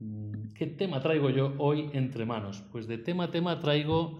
Mm, 0.00 0.54
¿Qué 0.54 0.66
tema 0.66 1.00
traigo 1.00 1.30
yo 1.30 1.54
hoy 1.58 1.90
entre 1.92 2.24
manos? 2.26 2.64
Pues 2.72 2.88
de 2.88 2.98
tema 2.98 3.24
a 3.24 3.30
tema 3.30 3.60
traigo 3.60 4.18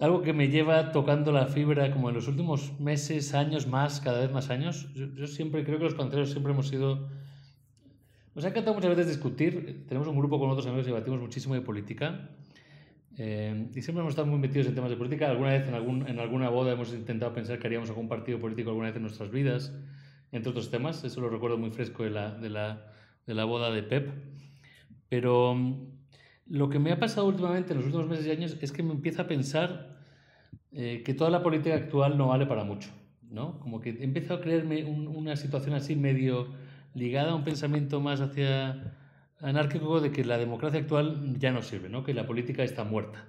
algo 0.00 0.22
que 0.22 0.32
me 0.32 0.48
lleva 0.48 0.92
tocando 0.92 1.32
la 1.32 1.46
fibra 1.46 1.92
como 1.92 2.08
en 2.10 2.14
los 2.14 2.28
últimos 2.28 2.78
meses, 2.78 3.34
años 3.34 3.66
más, 3.66 4.00
cada 4.00 4.20
vez 4.20 4.32
más 4.32 4.50
años. 4.50 4.88
Yo, 4.94 5.26
siempre 5.26 5.64
creo 5.64 5.78
que 5.78 5.84
los 5.84 5.94
panteros 5.94 6.30
siempre 6.30 6.52
hemos 6.52 6.68
sido... 6.68 7.08
Nos 8.34 8.44
ha 8.44 8.48
encantado 8.48 8.74
muchas 8.74 8.90
veces 8.90 9.08
discutir. 9.08 9.86
Tenemos 9.88 10.08
un 10.08 10.16
grupo 10.16 10.38
con 10.38 10.50
otros 10.50 10.66
amigos 10.66 10.86
y 10.86 10.90
debatimos 10.90 11.20
muchísimo 11.20 11.54
de 11.54 11.60
política. 11.62 12.28
Eh, 13.18 13.68
y 13.74 13.82
siempre 13.82 14.00
hemos 14.00 14.12
estado 14.12 14.26
muy 14.26 14.38
metidos 14.38 14.66
en 14.66 14.74
temas 14.74 14.90
de 14.90 14.96
política. 14.96 15.30
Alguna 15.30 15.52
vez 15.52 15.68
en, 15.68 15.74
algún, 15.74 16.06
en 16.08 16.18
alguna 16.18 16.48
boda 16.48 16.72
hemos 16.72 16.92
intentado 16.92 17.32
pensar 17.32 17.58
que 17.58 17.66
haríamos 17.66 17.88
algún 17.88 18.08
partido 18.08 18.38
político 18.38 18.70
alguna 18.70 18.88
vez 18.88 18.96
en 18.96 19.02
nuestras 19.02 19.30
vidas, 19.30 19.72
entre 20.32 20.50
otros 20.50 20.70
temas. 20.70 21.04
Eso 21.04 21.20
lo 21.20 21.30
recuerdo 21.30 21.56
muy 21.56 21.70
fresco 21.70 22.02
de 22.04 22.10
la, 22.10 22.30
de 22.32 22.50
la, 22.50 22.91
de 23.26 23.34
la 23.34 23.44
boda 23.44 23.70
de 23.70 23.82
Pep. 23.82 24.10
Pero 25.08 25.54
mm, 25.54 25.86
lo 26.48 26.68
que 26.68 26.78
me 26.78 26.92
ha 26.92 26.98
pasado 26.98 27.26
últimamente 27.26 27.72
en 27.72 27.78
los 27.78 27.86
últimos 27.86 28.08
meses 28.08 28.26
y 28.26 28.30
años 28.30 28.56
es 28.60 28.72
que 28.72 28.82
me 28.82 28.92
empieza 28.92 29.22
a 29.22 29.26
pensar 29.26 29.98
eh, 30.72 31.02
que 31.04 31.14
toda 31.14 31.30
la 31.30 31.42
política 31.42 31.74
actual 31.74 32.16
no 32.16 32.28
vale 32.28 32.46
para 32.46 32.64
mucho. 32.64 32.90
¿no? 33.32 33.58
Como 33.60 33.80
que 33.80 33.90
he 33.90 34.04
empezado 34.04 34.40
a 34.40 34.42
creerme 34.42 34.84
una 34.84 35.36
situación 35.36 35.74
así 35.74 35.96
medio 35.96 36.48
ligada 36.94 37.32
a 37.32 37.34
un 37.34 37.44
pensamiento 37.44 38.00
más 38.00 38.20
hacia 38.20 38.94
anárquico 39.40 40.00
de 40.00 40.12
que 40.12 40.24
la 40.24 40.38
democracia 40.38 40.80
actual 40.80 41.38
ya 41.38 41.50
no 41.50 41.62
sirve, 41.62 41.88
¿no? 41.88 42.04
que 42.04 42.14
la 42.14 42.26
política 42.26 42.62
está 42.62 42.84
muerta. 42.84 43.24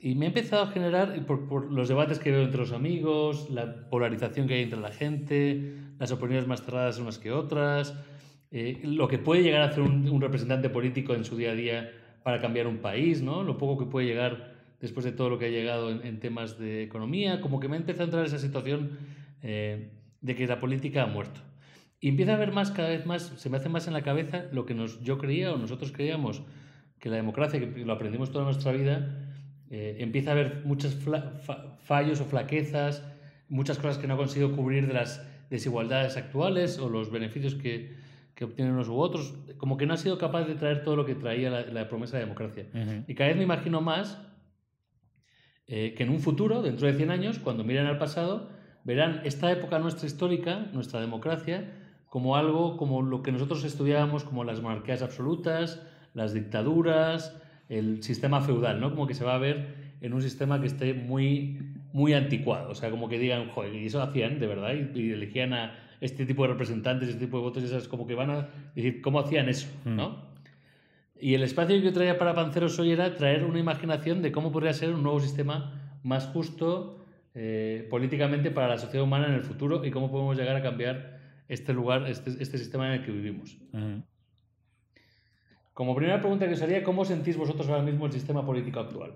Y 0.00 0.14
me 0.14 0.26
ha 0.26 0.28
empezado 0.28 0.62
a 0.62 0.68
generar, 0.68 1.26
por, 1.26 1.48
por, 1.48 1.72
los 1.72 1.88
debates 1.88 2.18
que 2.18 2.30
veo 2.30 2.42
entre 2.42 2.60
los 2.60 2.72
amigos, 2.72 3.50
la 3.50 3.88
polarización 3.90 4.46
que 4.46 4.54
hay 4.54 4.62
entre 4.62 4.80
la 4.80 4.92
gente, 4.92 5.76
las 5.98 6.12
opiniones 6.12 6.46
más 6.46 6.62
cerradas 6.62 6.98
unas 6.98 7.18
que 7.18 7.32
otras, 7.32 7.94
eh, 8.50 8.80
lo 8.82 9.08
que 9.08 9.18
puede 9.18 9.42
llegar 9.42 9.62
a 9.62 9.66
hacer 9.66 9.82
un, 9.82 10.20
representante 10.20 10.70
político 10.70 11.14
en 11.14 11.24
su 11.24 11.36
día 11.36 11.50
a 11.50 11.54
día 11.54 11.90
para 12.22 12.40
cambiar 12.40 12.66
un 12.66 12.78
país, 12.78 13.22
¿no? 13.22 13.42
lo 13.42 13.58
poco 13.58 13.78
que 13.78 13.90
puede 13.90 14.06
llegar 14.06 14.54
después 14.80 15.04
de 15.04 15.12
todo 15.12 15.28
lo 15.28 15.38
que 15.38 15.46
ha 15.46 15.50
llegado 15.50 15.90
en, 15.90 16.20
temas 16.20 16.58
de 16.58 16.82
economía, 16.82 17.40
como 17.40 17.60
que 17.60 17.68
me 17.68 17.76
ha 17.76 17.80
empezado 17.80 18.04
a 18.04 18.06
entrar 18.06 18.24
esa 18.24 18.38
situación 18.38 18.98
eh, 19.42 19.90
de 20.20 20.34
que 20.34 20.46
la 20.46 20.60
política 20.60 21.02
ha 21.02 21.06
muerto. 21.06 21.40
Y 22.00 22.08
empieza 22.08 22.34
a 22.34 22.36
ver 22.36 22.52
más, 22.52 22.70
cada 22.70 22.90
vez 22.90 23.06
más, 23.06 23.22
se 23.36 23.50
me 23.50 23.56
hace 23.56 23.68
más 23.68 23.88
en 23.88 23.92
la 23.92 24.02
cabeza 24.02 24.44
lo 24.52 24.66
que 24.66 24.74
nos, 24.74 25.02
yo 25.02 25.18
creía 25.18 25.52
o 25.52 25.58
nosotros 25.58 25.90
creíamos 25.90 26.42
que 27.00 27.08
la 27.08 27.16
democracia, 27.16 27.58
que 27.58 27.84
lo 27.84 27.92
aprendimos 27.92 28.30
toda 28.30 28.44
nuestra 28.44 28.72
vida, 28.72 29.28
eh, 29.70 29.96
empieza 29.98 30.30
a 30.30 30.32
haber 30.34 30.62
muchos 30.64 30.96
fallos 31.84 32.20
o 32.20 32.24
flaquezas, 32.24 33.04
muchas 33.48 33.78
cosas 33.78 33.98
que 33.98 34.06
no 34.06 34.14
ha 34.14 34.16
conseguido 34.16 34.54
cubrir 34.54 34.86
de 34.86 34.94
las 34.94 35.26
desigualdades 35.50 36.16
actuales 36.16 36.78
o 36.78 36.88
los 36.88 37.10
beneficios 37.10 37.54
que, 37.54 37.96
que 38.38 38.44
obtienen 38.44 38.72
unos 38.72 38.86
u 38.86 38.94
otros, 38.94 39.34
como 39.56 39.76
que 39.76 39.84
no 39.84 39.94
ha 39.94 39.96
sido 39.96 40.16
capaz 40.16 40.44
de 40.44 40.54
traer 40.54 40.84
todo 40.84 40.94
lo 40.94 41.04
que 41.04 41.16
traía 41.16 41.50
la, 41.50 41.88
promesa 41.88 42.18
de 42.18 42.22
democracia. 42.22 42.66
Y 43.08 43.16
cada 43.16 43.30
vez 43.30 43.36
me 43.36 43.42
imagino 43.42 43.80
más 43.80 44.16
eh, 45.66 45.94
que 45.96 46.04
en 46.04 46.10
un 46.10 46.20
futuro, 46.20 46.62
dentro 46.62 46.86
de 46.86 46.94
100 46.94 47.10
años, 47.10 47.40
cuando 47.40 47.64
miren 47.64 47.86
al 47.86 47.98
pasado, 47.98 48.48
verán 48.84 49.22
esta 49.24 49.50
época 49.50 49.80
nuestra 49.80 50.06
histórica, 50.06 50.68
nuestra 50.72 51.00
democracia, 51.00 51.72
como 52.06 52.36
algo 52.36 52.76
como 52.76 53.02
lo 53.02 53.24
que 53.24 53.32
nosotros 53.32 53.64
estudiábamos 53.64 54.22
como 54.22 54.44
las 54.44 54.62
monarquías 54.62 55.02
absolutas, 55.02 55.82
las 56.14 56.32
dictaduras, 56.32 57.36
el 57.68 58.04
sistema 58.04 58.40
feudal, 58.40 58.80
¿no? 58.80 58.90
Como 58.90 59.08
que 59.08 59.14
se 59.14 59.24
va 59.24 59.34
a 59.34 59.38
ver 59.38 59.96
en 60.00 60.12
un 60.12 60.22
sistema 60.22 60.60
que 60.60 60.68
esté 60.68 60.94
muy, 60.94 61.58
muy 61.92 62.14
anticuado. 62.14 62.70
O 62.70 62.76
sea, 62.76 62.88
como 62.92 63.08
que 63.08 63.18
digan, 63.18 63.48
joder, 63.48 63.74
y 63.74 63.86
eso 63.86 64.00
hacían, 64.00 64.38
de 64.38 64.46
verdad, 64.46 64.74
y, 64.94 65.10
elegían 65.10 65.54
a 65.54 65.87
este 66.00 66.26
tipo 66.26 66.42
de 66.42 66.48
representantes, 66.48 67.08
este 67.08 67.24
tipo 67.24 67.38
de 67.38 67.42
votos, 67.42 67.62
y 67.62 67.66
esas 67.66 67.88
como 67.88 68.06
que 68.06 68.14
van 68.14 68.30
a 68.30 68.48
decir, 68.74 69.00
¿cómo 69.00 69.20
hacían 69.20 69.48
eso? 69.48 69.68
Hmm. 69.84 69.96
¿no? 69.96 70.28
Y 71.20 71.34
el 71.34 71.42
espacio 71.42 71.76
que 71.76 71.82
yo 71.82 71.92
traía 71.92 72.18
para 72.18 72.34
Panceros 72.34 72.78
hoy 72.78 72.92
era 72.92 73.14
traer 73.14 73.44
una 73.44 73.58
imaginación 73.58 74.22
de 74.22 74.30
cómo 74.30 74.52
podría 74.52 74.72
ser 74.72 74.94
un 74.94 75.02
nuevo 75.02 75.20
sistema 75.20 75.98
más 76.02 76.26
justo 76.26 77.04
eh, 77.34 77.86
políticamente 77.90 78.50
para 78.50 78.68
la 78.68 78.78
sociedad 78.78 79.04
humana 79.04 79.26
en 79.26 79.34
el 79.34 79.42
futuro 79.42 79.84
y 79.84 79.90
cómo 79.90 80.10
podemos 80.10 80.36
llegar 80.36 80.56
a 80.56 80.62
cambiar 80.62 81.18
este 81.48 81.72
lugar, 81.72 82.06
este, 82.08 82.30
este 82.40 82.58
sistema 82.58 82.86
en 82.86 83.00
el 83.00 83.04
que 83.04 83.10
vivimos. 83.10 83.58
Como 85.72 85.94
primera 85.94 86.20
pregunta 86.20 86.46
que 86.46 86.54
os 86.54 86.62
haría, 86.62 86.82
¿cómo 86.82 87.04
sentís 87.04 87.36
vosotros 87.36 87.68
ahora 87.68 87.82
mismo 87.82 88.06
el 88.06 88.12
sistema 88.12 88.44
político 88.44 88.80
actual? 88.80 89.14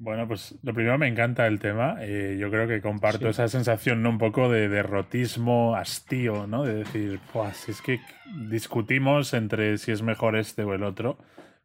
Bueno, 0.00 0.28
pues 0.28 0.56
lo 0.62 0.72
primero 0.72 0.96
me 0.96 1.08
encanta 1.08 1.48
el 1.48 1.58
tema. 1.58 1.96
Eh, 2.00 2.36
yo 2.38 2.50
creo 2.50 2.68
que 2.68 2.80
comparto 2.80 3.28
esa 3.28 3.48
sensación 3.48 4.00
¿no? 4.00 4.10
un 4.10 4.18
poco 4.18 4.48
de 4.48 4.68
derrotismo, 4.68 5.74
hastío, 5.74 6.46
¿no? 6.46 6.62
De 6.62 6.74
decir, 6.74 7.18
pues 7.32 7.68
es 7.68 7.82
que 7.82 8.00
discutimos 8.48 9.34
entre 9.34 9.76
si 9.76 9.90
es 9.90 10.02
mejor 10.02 10.36
este 10.36 10.62
o 10.62 10.72
el 10.72 10.84
otro, 10.84 11.18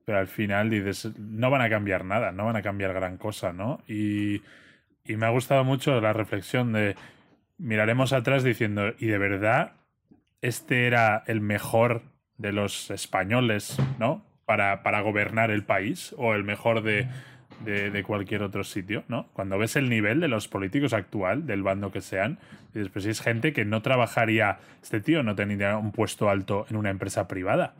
pero 0.03 0.17
al 0.17 0.27
final 0.27 0.71
dices, 0.71 1.11
no 1.19 1.51
van 1.51 1.61
a 1.61 1.69
cambiar 1.69 2.05
nada, 2.05 2.31
no 2.31 2.45
van 2.45 2.55
a 2.55 2.63
cambiar 2.63 2.93
gran 2.93 3.17
cosa, 3.17 3.53
¿no? 3.53 3.83
Y, 3.87 4.41
y 5.05 5.15
me 5.15 5.27
ha 5.27 5.29
gustado 5.29 5.63
mucho 5.63 6.01
la 6.01 6.11
reflexión 6.13 6.73
de 6.73 6.95
miraremos 7.59 8.13
atrás 8.13 8.43
diciendo, 8.43 8.93
¿y 8.97 9.07
de 9.07 9.17
verdad 9.19 9.73
este 10.41 10.87
era 10.87 11.23
el 11.27 11.39
mejor 11.39 12.01
de 12.39 12.51
los 12.51 12.89
españoles, 12.89 13.77
¿no? 13.99 14.25
Para, 14.45 14.81
para 14.81 15.01
gobernar 15.01 15.51
el 15.51 15.63
país 15.63 16.15
o 16.17 16.33
el 16.33 16.43
mejor 16.43 16.81
de, 16.81 17.07
de, 17.63 18.03
cualquier 18.03 18.43
otro 18.43 18.63
sitio, 18.63 19.03
¿no? 19.07 19.27
Cuando 19.33 19.57
ves 19.57 19.75
el 19.75 19.89
nivel 19.89 20.19
de 20.19 20.27
los 20.27 20.47
políticos 20.47 20.93
actual, 20.93 21.45
del 21.45 21.63
bando 21.63 21.91
que 21.91 22.01
sean, 22.01 22.39
y 22.73 22.79
después 22.79 23.05
es 23.05 23.21
gente 23.21 23.53
que 23.53 23.65
no 23.65 23.81
trabajaría, 23.81 24.59
este 24.81 24.99
tío 24.99 25.23
no 25.23 25.35
tendría 25.35 25.77
un 25.77 25.91
puesto 25.91 26.29
alto 26.29 26.65
en 26.69 26.75
una 26.75 26.89
empresa 26.89 27.27
privada. 27.27 27.73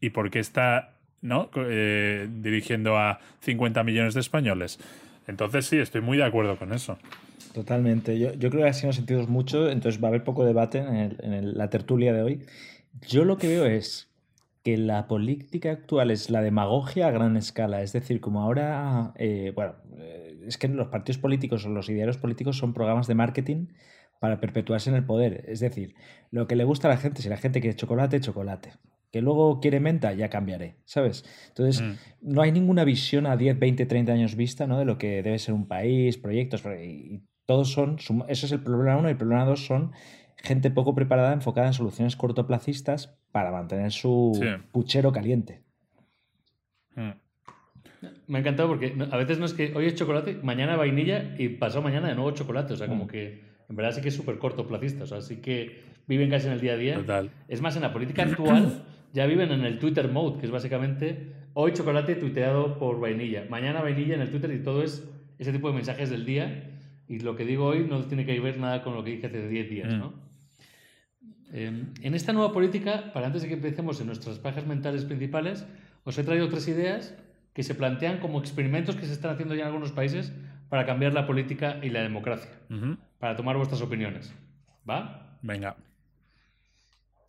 ¿Y 0.00 0.10
por 0.10 0.30
qué 0.30 0.38
está, 0.38 0.92
¿no? 1.20 1.50
Eh, 1.56 2.28
dirigiendo 2.30 2.96
a 2.96 3.20
50 3.40 3.82
millones 3.84 4.14
de 4.14 4.20
españoles? 4.20 4.78
Entonces 5.26 5.66
sí, 5.66 5.78
estoy 5.78 6.00
muy 6.00 6.16
de 6.16 6.24
acuerdo 6.24 6.56
con 6.56 6.72
eso. 6.72 6.98
Totalmente. 7.52 8.18
Yo, 8.18 8.32
yo 8.34 8.50
creo 8.50 8.64
que 8.64 8.70
así 8.70 8.86
nos 8.86 8.96
sentimos 8.96 9.28
mucho, 9.28 9.70
entonces 9.70 10.02
va 10.02 10.08
a 10.08 10.10
haber 10.10 10.24
poco 10.24 10.44
debate 10.44 10.78
en, 10.78 11.56
la 11.56 11.68
tertulia 11.68 12.12
de 12.12 12.22
hoy. 12.22 12.46
Yo 13.08 13.24
lo 13.24 13.38
que 13.38 13.48
veo 13.48 13.66
es 13.66 14.09
que 14.62 14.76
la 14.76 15.08
política 15.08 15.70
actual 15.70 16.10
es 16.10 16.28
la 16.30 16.42
demagogia 16.42 17.06
a 17.06 17.10
gran 17.10 17.36
escala. 17.36 17.82
Es 17.82 17.92
decir, 17.92 18.20
como 18.20 18.42
ahora, 18.42 19.12
eh, 19.16 19.52
bueno, 19.54 19.76
eh, 19.96 20.38
es 20.46 20.58
que 20.58 20.68
los 20.68 20.88
partidos 20.88 21.18
políticos 21.18 21.64
o 21.64 21.70
los 21.70 21.88
idearios 21.88 22.18
políticos 22.18 22.58
son 22.58 22.74
programas 22.74 23.06
de 23.06 23.14
marketing 23.14 23.68
para 24.20 24.38
perpetuarse 24.38 24.90
en 24.90 24.96
el 24.96 25.04
poder. 25.04 25.44
Es 25.48 25.60
decir, 25.60 25.94
lo 26.30 26.46
que 26.46 26.56
le 26.56 26.64
gusta 26.64 26.88
a 26.88 26.90
la 26.90 26.98
gente, 26.98 27.22
si 27.22 27.28
la 27.28 27.38
gente 27.38 27.60
quiere 27.60 27.76
chocolate, 27.76 28.20
chocolate. 28.20 28.72
Que 29.10 29.22
luego 29.22 29.60
quiere 29.60 29.80
menta, 29.80 30.12
ya 30.12 30.28
cambiaré, 30.28 30.76
¿sabes? 30.84 31.24
Entonces, 31.48 31.82
mm. 31.82 31.94
no 32.20 32.42
hay 32.42 32.52
ninguna 32.52 32.84
visión 32.84 33.26
a 33.26 33.36
10, 33.36 33.58
20, 33.58 33.86
30 33.86 34.12
años 34.12 34.36
vista, 34.36 34.66
¿no? 34.66 34.78
De 34.78 34.84
lo 34.84 34.98
que 34.98 35.22
debe 35.22 35.38
ser 35.38 35.54
un 35.54 35.66
país, 35.66 36.16
proyectos, 36.16 36.62
y 36.80 37.24
todos 37.44 37.72
son, 37.72 37.96
ese 38.28 38.46
es 38.46 38.52
el 38.52 38.62
problema 38.62 38.98
uno, 38.98 39.08
y 39.08 39.12
el 39.12 39.16
problema 39.16 39.44
dos 39.44 39.66
son 39.66 39.90
gente 40.36 40.70
poco 40.70 40.94
preparada 40.94 41.32
enfocada 41.32 41.66
en 41.66 41.72
soluciones 41.72 42.14
cortoplacistas 42.14 43.19
para 43.32 43.50
mantener 43.50 43.92
su 43.92 44.32
puchero 44.72 45.12
caliente. 45.12 45.60
Hmm. 46.94 47.10
Me 48.26 48.38
ha 48.38 48.40
encantado 48.40 48.68
porque 48.68 48.94
a 49.10 49.16
veces 49.16 49.38
no 49.38 49.46
es 49.46 49.52
que 49.52 49.72
hoy 49.74 49.86
es 49.86 49.94
chocolate, 49.94 50.38
mañana 50.42 50.76
vainilla 50.76 51.34
y 51.38 51.48
pasado 51.50 51.82
mañana 51.82 52.08
de 52.08 52.14
nuevo 52.14 52.30
chocolate. 52.32 52.74
O 52.74 52.76
sea, 52.76 52.86
como 52.86 53.04
hmm. 53.04 53.08
que 53.08 53.44
en 53.68 53.76
verdad 53.76 53.92
sí 53.92 54.00
que 54.00 54.08
es 54.08 54.16
súper 54.16 54.38
cortoplacista. 54.38 55.04
O 55.04 55.06
sea, 55.06 55.20
sí 55.20 55.36
que 55.36 55.82
viven 56.06 56.30
casi 56.30 56.46
en 56.46 56.54
el 56.54 56.60
día 56.60 56.72
a 56.72 56.76
día. 56.76 56.94
Total. 56.96 57.30
Es 57.48 57.60
más, 57.60 57.76
en 57.76 57.82
la 57.82 57.92
política 57.92 58.22
actual 58.22 58.82
ya 59.12 59.26
viven 59.26 59.52
en 59.52 59.64
el 59.64 59.78
Twitter 59.78 60.08
mode, 60.08 60.40
que 60.40 60.46
es 60.46 60.52
básicamente 60.52 61.32
hoy 61.54 61.72
chocolate 61.72 62.14
tuiteado 62.14 62.78
por 62.78 63.00
vainilla, 63.00 63.46
mañana 63.48 63.82
vainilla 63.82 64.14
en 64.14 64.20
el 64.20 64.30
Twitter 64.30 64.52
y 64.52 64.62
todo 64.62 64.82
es 64.82 65.08
ese 65.38 65.52
tipo 65.52 65.68
de 65.68 65.74
mensajes 65.74 66.10
del 66.10 66.24
día 66.24 66.70
y 67.08 67.18
lo 67.20 67.34
que 67.34 67.44
digo 67.44 67.66
hoy 67.66 67.86
no 67.88 68.04
tiene 68.04 68.24
que 68.24 68.38
ver 68.40 68.58
nada 68.58 68.82
con 68.82 68.94
lo 68.94 69.02
que 69.02 69.10
dije 69.10 69.26
hace 69.26 69.48
10 69.48 69.70
días, 69.70 69.94
¿no? 69.94 70.12
Em, 71.52 71.92
en 72.02 72.14
esta 72.14 72.32
nueva 72.32 72.52
política, 72.52 73.10
para 73.12 73.26
antes 73.26 73.42
de 73.42 73.48
que 73.48 73.54
empecemos 73.54 74.00
en 74.00 74.06
nuestras 74.06 74.38
pajas 74.38 74.66
mentales 74.66 75.04
principales, 75.04 75.66
os 76.04 76.16
he 76.18 76.24
traído 76.24 76.48
tres 76.48 76.68
ideas 76.68 77.14
que 77.52 77.62
se 77.62 77.74
plantean 77.74 78.18
como 78.18 78.38
experimentos 78.38 78.96
que 78.96 79.06
se 79.06 79.12
están 79.12 79.32
haciendo 79.32 79.54
ya 79.54 79.62
en 79.62 79.68
algunos 79.68 79.92
países 79.92 80.32
para 80.68 80.86
cambiar 80.86 81.12
la 81.12 81.26
política 81.26 81.78
y 81.82 81.90
la 81.90 82.02
democracia, 82.02 82.50
para 83.18 83.36
tomar 83.36 83.56
vuestras 83.56 83.82
opiniones. 83.82 84.32
¿Va? 84.88 85.38
Venga. 85.42 85.76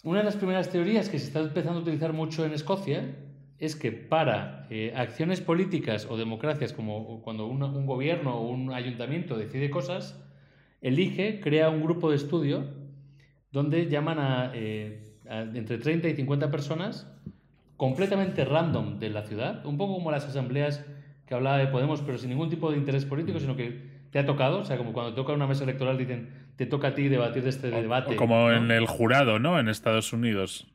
Una 0.03 0.19
de 0.19 0.25
las 0.25 0.35
primeras 0.35 0.69
teorías 0.69 1.09
que 1.09 1.19
se 1.19 1.27
está 1.27 1.39
empezando 1.39 1.79
a 1.79 1.81
utilizar 1.81 2.13
mucho 2.13 2.45
en 2.45 2.53
Escocia 2.53 3.15
es 3.59 3.75
que 3.75 3.91
para 3.91 4.65
eh, 4.71 4.93
acciones 4.95 5.41
políticas 5.41 6.07
o 6.09 6.17
democracias, 6.17 6.73
como 6.73 7.21
cuando 7.21 7.45
un, 7.45 7.85
gobierno 7.85 8.35
o 8.35 8.49
un 8.49 8.73
ayuntamiento 8.73 9.37
decide 9.37 9.69
cosas, 9.69 10.19
elige, 10.81 11.39
crea 11.39 11.69
un 11.69 11.83
grupo 11.83 12.09
de 12.09 12.15
estudio 12.15 12.80
donde 13.51 13.87
llaman 13.87 14.19
a, 14.19 14.51
eh, 14.53 14.99
entre 15.53 15.77
30 15.77 16.09
y 16.09 16.15
50 16.15 16.51
personas 16.51 17.07
completamente 17.77 18.45
random 18.45 18.99
de 18.99 19.09
la 19.09 19.23
ciudad, 19.23 19.65
un 19.65 19.77
poco 19.77 19.95
como 19.95 20.11
las 20.11 20.25
asambleas 20.25 20.85
que 21.25 21.33
hablaba 21.33 21.57
de 21.57 21.67
Podemos, 21.67 22.01
pero 22.01 22.17
sin 22.17 22.29
ningún 22.29 22.49
tipo 22.49 22.71
de 22.71 22.77
interés 22.77 23.05
político, 23.05 23.39
sino 23.39 23.55
que 23.55 23.89
te 24.11 24.19
ha 24.19 24.25
tocado? 24.25 24.59
O 24.59 24.65
sea, 24.65 24.77
como 24.77 24.93
cuando 24.93 25.13
toca 25.13 25.33
una 25.33 25.47
mesa 25.47 25.63
electoral 25.63 25.97
dicen, 25.97 26.29
te 26.57 26.65
toca 26.65 26.89
a 26.89 26.93
ti 26.93 27.07
debatir 27.07 27.43
de 27.43 27.49
este 27.49 27.71
debate. 27.71 28.15
como 28.15 28.51
en 28.51 28.69
el 28.69 28.85
jurado, 28.85 29.39
¿no? 29.39 29.57
En 29.59 29.67
Estados 29.67 30.13
Unidos. 30.13 30.67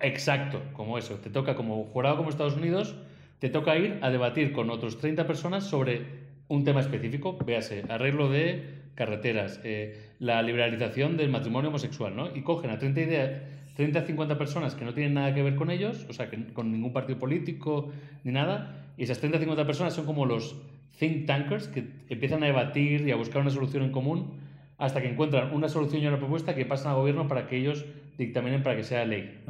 Exacto, 0.00 0.60
como 0.72 0.98
eso. 0.98 1.14
Te 1.16 1.30
toca 1.30 1.54
como 1.54 1.84
jurado 1.84 2.16
como 2.16 2.30
Estados 2.30 2.56
Unidos, 2.56 2.96
te 3.38 3.48
toca 3.48 3.76
ir 3.76 3.98
a 4.02 4.10
debatir 4.10 4.52
con 4.52 4.70
otros 4.70 4.98
30 4.98 5.26
personas 5.26 5.64
sobre 5.64 6.27
un 6.48 6.64
tema 6.64 6.80
específico, 6.80 7.36
véase, 7.44 7.84
arreglo 7.88 8.28
de 8.28 8.78
carreteras, 8.94 9.60
eh, 9.64 10.10
la 10.18 10.42
liberalización 10.42 11.16
del 11.16 11.30
matrimonio 11.30 11.68
homosexual, 11.68 12.16
¿no? 12.16 12.34
Y 12.34 12.42
cogen 12.42 12.70
a 12.70 12.78
30 12.78 13.00
ideas 13.00 13.42
30 13.78 14.02
50 14.02 14.36
personas 14.38 14.74
que 14.74 14.84
no 14.84 14.92
tienen 14.92 15.14
nada 15.14 15.32
que 15.32 15.40
ver 15.40 15.54
con 15.54 15.70
ellos, 15.70 16.04
o 16.08 16.12
sea, 16.12 16.28
que 16.28 16.52
con 16.52 16.72
ningún 16.72 16.92
partido 16.92 17.16
político 17.16 17.92
ni 18.24 18.32
nada, 18.32 18.92
y 18.96 19.04
esas 19.04 19.20
30 19.20 19.38
50 19.38 19.66
personas 19.66 19.94
son 19.94 20.04
como 20.04 20.26
los 20.26 20.60
think 20.98 21.26
tankers 21.26 21.68
que 21.68 21.86
empiezan 22.08 22.42
a 22.42 22.46
debatir 22.46 23.06
y 23.06 23.12
a 23.12 23.16
buscar 23.16 23.40
una 23.40 23.52
solución 23.52 23.84
en 23.84 23.92
común 23.92 24.40
hasta 24.78 25.00
que 25.00 25.08
encuentran 25.08 25.54
una 25.54 25.68
solución 25.68 26.02
y 26.02 26.08
una 26.08 26.18
propuesta 26.18 26.56
que 26.56 26.66
pasan 26.66 26.90
al 26.90 26.98
gobierno 26.98 27.28
para 27.28 27.46
que 27.46 27.56
ellos 27.56 27.84
dictaminen 28.16 28.64
para 28.64 28.74
que 28.74 28.82
sea 28.82 29.04
ley. 29.04 29.44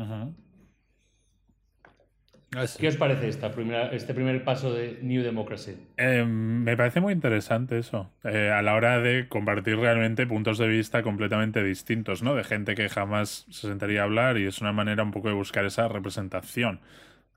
Ah, 2.57 2.65
¿Qué 2.79 2.89
os 2.89 2.97
parece 2.97 3.29
esta 3.29 3.53
primera, 3.53 3.89
este 3.89 4.15
primer 4.15 4.43
paso 4.43 4.73
de 4.73 4.99
New 5.03 5.23
Democracy? 5.23 5.77
Eh, 5.99 6.25
me 6.25 6.77
parece 6.79 7.01
muy 7.01 7.13
interesante 7.13 7.79
eso, 7.79 8.11
eh, 8.25 8.51
a 8.51 8.63
la 8.63 8.75
hora 8.75 9.01
de 9.01 9.29
compartir 9.29 9.77
realmente 9.77 10.27
puntos 10.27 10.57
de 10.57 10.67
vista 10.67 11.03
completamente 11.03 11.63
distintos, 11.63 12.23
¿no? 12.23 12.35
De 12.35 12.45
gente 12.45 12.75
que 12.75 12.89
jamás 12.89 13.45
se 13.51 13.69
sentaría 13.69 14.01
a 14.01 14.05
hablar 14.05 14.39
y 14.39 14.47
es 14.47 14.63
una 14.63 14.73
manera 14.73 15.03
un 15.03 15.11
poco 15.11 15.29
de 15.29 15.35
buscar 15.35 15.67
esa 15.67 15.89
representación. 15.89 16.81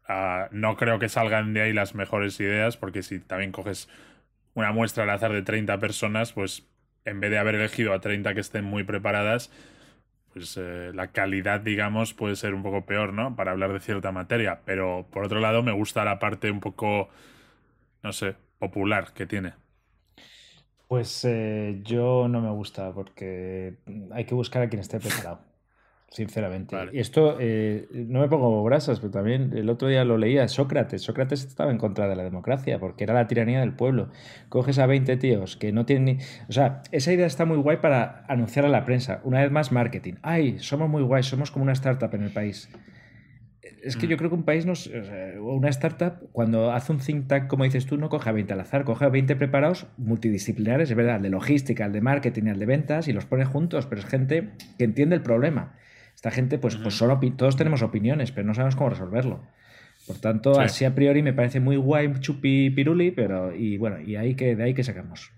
Ah, 0.08 0.48
no 0.52 0.78
creo 0.78 0.98
que 0.98 1.10
salgan 1.10 1.54
de 1.54 1.62
ahí 1.62 1.74
las 1.74 1.94
mejores 1.94 2.40
ideas, 2.40 2.78
porque 2.78 3.04
si 3.04 3.20
también 3.20 3.52
coges 3.52 3.90
una 4.54 4.72
muestra 4.72 5.04
al 5.04 5.10
azar 5.10 5.34
de 5.34 5.42
30 5.42 5.78
personas, 5.80 6.32
pues 6.32 6.68
en 7.04 7.20
vez 7.20 7.32
de 7.32 7.38
haber 7.38 7.56
elegido 7.56 7.94
a 7.94 8.00
30 8.00 8.34
que 8.34 8.40
estén 8.40 8.64
muy 8.64 8.84
preparadas, 8.84 9.52
pues 10.34 10.58
eh, 10.58 10.92
la 10.94 11.12
calidad, 11.12 11.62
digamos, 11.62 12.14
puede 12.14 12.36
ser 12.36 12.54
un 12.54 12.64
poco 12.64 12.86
peor, 12.86 13.14
¿no? 13.14 13.36
Para 13.36 13.52
hablar 13.52 13.74
de 13.74 13.80
cierta 13.80 14.12
materia. 14.12 14.62
Pero 14.66 15.08
por 15.12 15.26
otro 15.26 15.40
lado, 15.40 15.64
me 15.64 15.72
gusta 15.74 16.06
la 16.06 16.20
parte 16.20 16.52
un 16.52 16.60
poco, 16.62 17.10
no 18.04 18.14
sé, 18.14 18.36
popular 18.60 19.14
que 19.14 19.26
tiene. 19.28 19.54
Pues 20.88 21.24
eh, 21.26 21.80
yo 21.86 22.28
no 22.28 22.42
me 22.42 22.52
gusta 22.52 22.92
porque 22.94 23.78
hay 24.12 24.26
que 24.26 24.36
buscar 24.36 24.62
a 24.64 24.70
quien 24.70 24.82
esté 24.82 25.00
preparado 25.00 25.40
sinceramente. 26.12 26.76
Y 26.92 27.00
esto, 27.00 27.38
eh, 27.40 27.88
no 27.94 28.20
me 28.20 28.28
pongo 28.28 28.62
brasas, 28.64 29.00
pero 29.00 29.12
también 29.12 29.54
el 29.56 29.70
otro 29.70 29.88
día 29.88 30.04
lo 30.04 30.18
leía, 30.18 30.48
Sócrates. 30.50 31.02
Sócrates 31.02 31.46
estaba 31.46 31.72
en 31.72 31.78
contra 31.78 32.10
de 32.10 32.18
la 32.18 32.24
democracia 32.24 32.80
porque 32.80 33.06
era 33.06 33.14
la 33.14 33.28
tiranía 33.28 33.62
del 33.62 33.74
pueblo. 33.74 34.10
Coges 34.50 34.78
a 34.78 34.86
20 34.86 35.16
tíos 35.18 35.56
que 35.56 35.72
no 35.72 35.86
tienen 35.86 36.06
ni... 36.06 36.24
O 36.50 36.52
sea, 36.52 36.84
esa 36.92 37.14
idea 37.14 37.26
está 37.26 37.46
muy 37.46 37.58
guay 37.58 37.78
para 37.78 38.26
anunciar 38.28 38.66
a 38.66 38.70
la 38.70 38.84
prensa. 38.84 39.22
Una 39.24 39.42
vez 39.42 39.52
más, 39.52 39.72
marketing. 39.72 40.16
¡Ay, 40.22 40.60
somos 40.60 40.90
muy 40.90 41.02
guays! 41.02 41.28
Somos 41.28 41.50
como 41.50 41.64
una 41.64 41.74
startup 41.74 42.14
en 42.14 42.24
el 42.24 42.32
país. 42.32 42.70
Es 43.82 43.96
que 43.96 44.06
mm. 44.06 44.10
yo 44.10 44.18
creo 44.18 44.30
que 44.30 44.36
un 44.36 44.44
país, 44.44 44.66
nos, 44.66 44.92
una 45.40 45.70
startup, 45.70 46.30
cuando 46.34 46.72
hace 46.72 46.92
un 46.92 47.00
think 47.00 47.28
tank, 47.28 47.48
como 47.48 47.64
dices 47.64 47.86
tú, 47.86 47.98
no 47.98 48.10
coge 48.10 48.30
a 48.30 48.34
20 48.34 48.52
al 48.52 48.60
azar, 48.60 48.84
coge 48.84 49.06
a 49.06 49.10
20 49.10 49.38
preparados 49.38 49.88
multidisciplinares, 49.98 50.90
es 50.90 50.96
verdad, 50.96 51.16
el 51.16 51.22
de 51.22 51.30
logística, 51.30 51.86
el 51.86 51.94
de 51.94 52.02
marketing, 52.02 52.48
el 52.48 52.60
de 52.60 52.66
ventas, 52.66 53.08
y 53.08 53.14
los 53.14 53.26
pone 53.26 53.46
juntos, 53.46 53.88
pero 53.88 54.02
es 54.02 54.08
gente 54.08 54.50
que 54.78 54.84
entiende 54.84 55.16
el 55.16 55.22
problema. 55.22 55.74
Esta 56.22 56.30
gente, 56.30 56.60
pues, 56.60 56.76
pues 56.76 56.94
solo 56.94 57.20
todos 57.36 57.56
tenemos 57.56 57.82
opiniones, 57.82 58.32
pero 58.32 58.46
no 58.46 58.54
sabemos 58.54 58.76
cómo 58.76 58.92
resolverlo. 58.92 59.42
Por 60.06 60.20
tanto, 60.20 60.60
así 60.60 60.86
a 60.86 60.94
priori 60.94 61.24
me 61.24 61.34
parece 61.34 61.60
muy 61.60 61.78
guay 61.78 62.14
chupi 62.20 62.70
piruli, 62.70 63.10
pero 63.10 63.56
y 63.56 63.78
bueno, 63.78 64.00
y 64.00 64.18
ahí 64.18 64.36
que, 64.36 64.56
de 64.56 64.64
ahí 64.64 64.76
que 64.76 64.84
sacamos. 64.84 65.32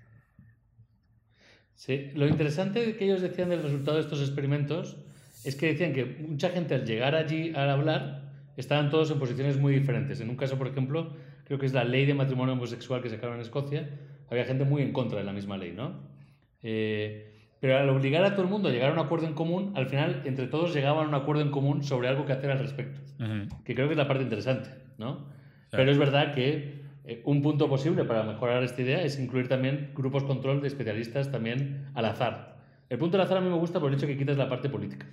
Sí, 1.74 2.12
lo 2.16 2.28
interesante 2.28 2.98
que 2.98 3.06
ellos 3.06 3.22
decían 3.22 3.48
del 3.48 3.64
resultado 3.64 3.96
de 3.96 4.04
estos 4.04 4.20
experimentos 4.20 4.98
es 5.46 5.56
que 5.56 5.68
decían 5.68 5.94
que 5.94 6.04
mucha 6.04 6.50
gente 6.50 6.76
al 6.76 6.86
llegar 6.86 7.16
allí 7.16 7.54
a 7.56 7.72
hablar 7.72 8.34
estaban 8.58 8.90
todos 8.90 9.10
en 9.10 9.20
posiciones 9.20 9.58
muy 9.58 9.74
diferentes. 9.74 10.20
En 10.20 10.30
un 10.30 10.36
caso, 10.36 10.58
por 10.58 10.68
ejemplo, 10.68 11.16
creo 11.46 11.60
que 11.60 11.66
es 11.66 11.72
la 11.72 11.86
ley 11.86 12.06
de 12.06 12.14
matrimonio 12.14 12.56
homosexual 12.56 13.02
que 13.02 13.10
sacaron 13.10 13.36
en 13.36 13.42
Escocia, 13.44 13.90
había 14.30 14.44
gente 14.44 14.66
muy 14.66 14.82
en 14.82 14.92
contra 14.92 15.20
de 15.20 15.24
la 15.24 15.32
misma 15.32 15.56
ley, 15.56 15.72
¿no? 15.72 16.12
Eh, 16.62 17.33
pero 17.64 17.78
al 17.78 17.88
obligar 17.88 18.26
a 18.26 18.32
todo 18.32 18.42
el 18.42 18.50
mundo 18.50 18.68
a 18.68 18.74
llegar 18.74 18.90
a 18.90 18.92
un 18.92 19.00
acuerdo 19.00 19.26
en 19.26 19.36
común, 19.36 19.72
al 19.78 19.86
final 19.86 20.22
entre 20.26 20.48
todos 20.48 20.76
llegaban 20.76 21.06
a 21.06 21.08
un 21.08 21.16
acuerdo 21.16 21.42
en 21.42 21.50
común 21.50 21.82
sobre 21.82 22.10
algo 22.10 22.26
que 22.26 22.34
hacer 22.34 22.52
al 22.52 22.60
respecto. 22.60 23.00
Que 23.64 23.74
creo 23.74 23.88
que 23.88 23.94
es 23.94 23.98
la 23.98 24.06
parte 24.06 24.22
interesante, 24.22 24.70
¿no? 24.98 25.30
Pero 25.72 25.90
es 25.90 25.98
verdad 25.98 26.34
que 26.36 26.82
eh, 27.06 27.22
un 27.24 27.42
punto 27.42 27.70
posible 27.70 28.04
para 28.04 28.24
mejorar 28.24 28.64
esta 28.64 28.82
idea 28.82 29.02
es 29.02 29.18
incluir 29.18 29.48
también 29.48 29.92
grupos 29.96 30.26
control 30.26 30.62
de 30.62 30.68
especialistas 30.68 31.32
también 31.32 31.86
al 31.94 32.04
azar. 32.04 32.58
El 32.90 32.98
punto 32.98 33.16
del 33.16 33.26
azar 33.26 33.38
a 33.38 33.40
mí 33.40 33.48
me 33.48 33.56
gusta 33.56 33.80
por 33.80 33.90
el 33.90 33.96
hecho 33.98 34.08
que 34.08 34.18
quitas 34.18 34.36
la 34.36 34.50
parte 34.50 34.68
política. 34.68 35.08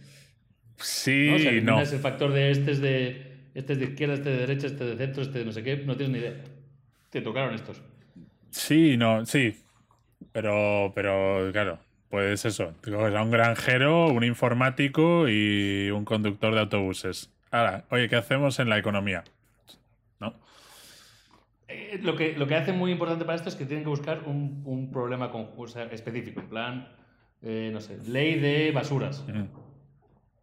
Sí, 0.79 1.29
¿no? 1.31 1.37
O 1.37 1.39
sea, 1.39 1.53
no. 1.53 1.81
el 1.81 1.87
factor 2.01 2.33
de 2.33 2.51
este 2.51 2.73
es 2.73 2.81
de, 2.81 3.47
este 3.55 3.75
es 3.75 3.79
de 3.79 3.85
izquierda, 3.85 4.15
este 4.15 4.29
de 4.29 4.39
derecha, 4.39 4.67
este 4.67 4.87
de 4.87 4.97
centro, 4.97 5.23
este 5.23 5.39
de 5.39 5.45
no 5.45 5.53
sé 5.53 5.63
qué, 5.63 5.77
no 5.87 5.97
tienes 5.97 6.15
ni 6.15 6.19
idea. 6.19 6.35
Te 7.11 7.21
tocaron 7.21 7.55
estos. 7.55 7.81
Sí, 8.51 8.97
no, 8.97 9.25
sí. 9.25 9.55
Pero, 10.33 10.91
pero 10.97 11.49
claro, 11.53 11.79
pues 12.11 12.45
eso, 12.45 12.75
a 12.85 13.23
un 13.23 13.31
granjero, 13.31 14.09
un 14.09 14.25
informático 14.25 15.29
y 15.29 15.91
un 15.91 16.05
conductor 16.05 16.53
de 16.53 16.61
autobuses. 16.61 17.33
Ahora, 17.53 17.85
oye, 17.91 18.09
¿qué 18.09 18.17
hacemos 18.17 18.59
en 18.59 18.69
la 18.69 18.79
economía? 18.79 19.23
¿No? 20.19 20.35
Eh, 21.69 22.01
lo, 22.03 22.17
que, 22.17 22.37
lo 22.37 22.49
que 22.49 22.57
hace 22.57 22.73
muy 22.73 22.91
importante 22.91 23.25
para 23.25 23.37
esto 23.37 23.49
es 23.49 23.55
que 23.55 23.65
tienen 23.65 23.85
que 23.85 23.91
buscar 23.91 24.25
un, 24.27 24.91
problema 24.93 25.31
con, 25.31 25.51
específico, 25.93 26.41
en 26.41 26.49
plan, 26.49 26.89
eh, 27.43 27.71
no 27.73 27.81
sé, 27.81 27.99
ley 28.09 28.41
de 28.41 28.73
basuras. 28.73 29.25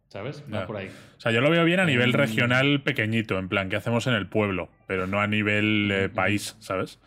¿Sabes? 0.08 0.42
Va 0.52 0.66
por 0.66 0.78
ahí. 0.78 0.88
O 1.18 1.20
sea, 1.20 1.32
yo 1.32 1.42
lo 1.42 1.50
veo 1.50 1.66
bien 1.66 1.80
a 1.80 1.84
nivel 1.84 2.14
regional 2.14 2.80
pequeñito, 2.80 3.38
en 3.38 3.50
plan, 3.50 3.68
¿qué 3.68 3.76
hacemos 3.76 4.06
en 4.06 4.14
el 4.14 4.26
pueblo? 4.26 4.70
Pero 4.86 5.06
no 5.06 5.20
a 5.20 5.26
nivel 5.26 5.90
eh, 5.92 6.08
país, 6.08 6.56
¿sabes? 6.60 6.98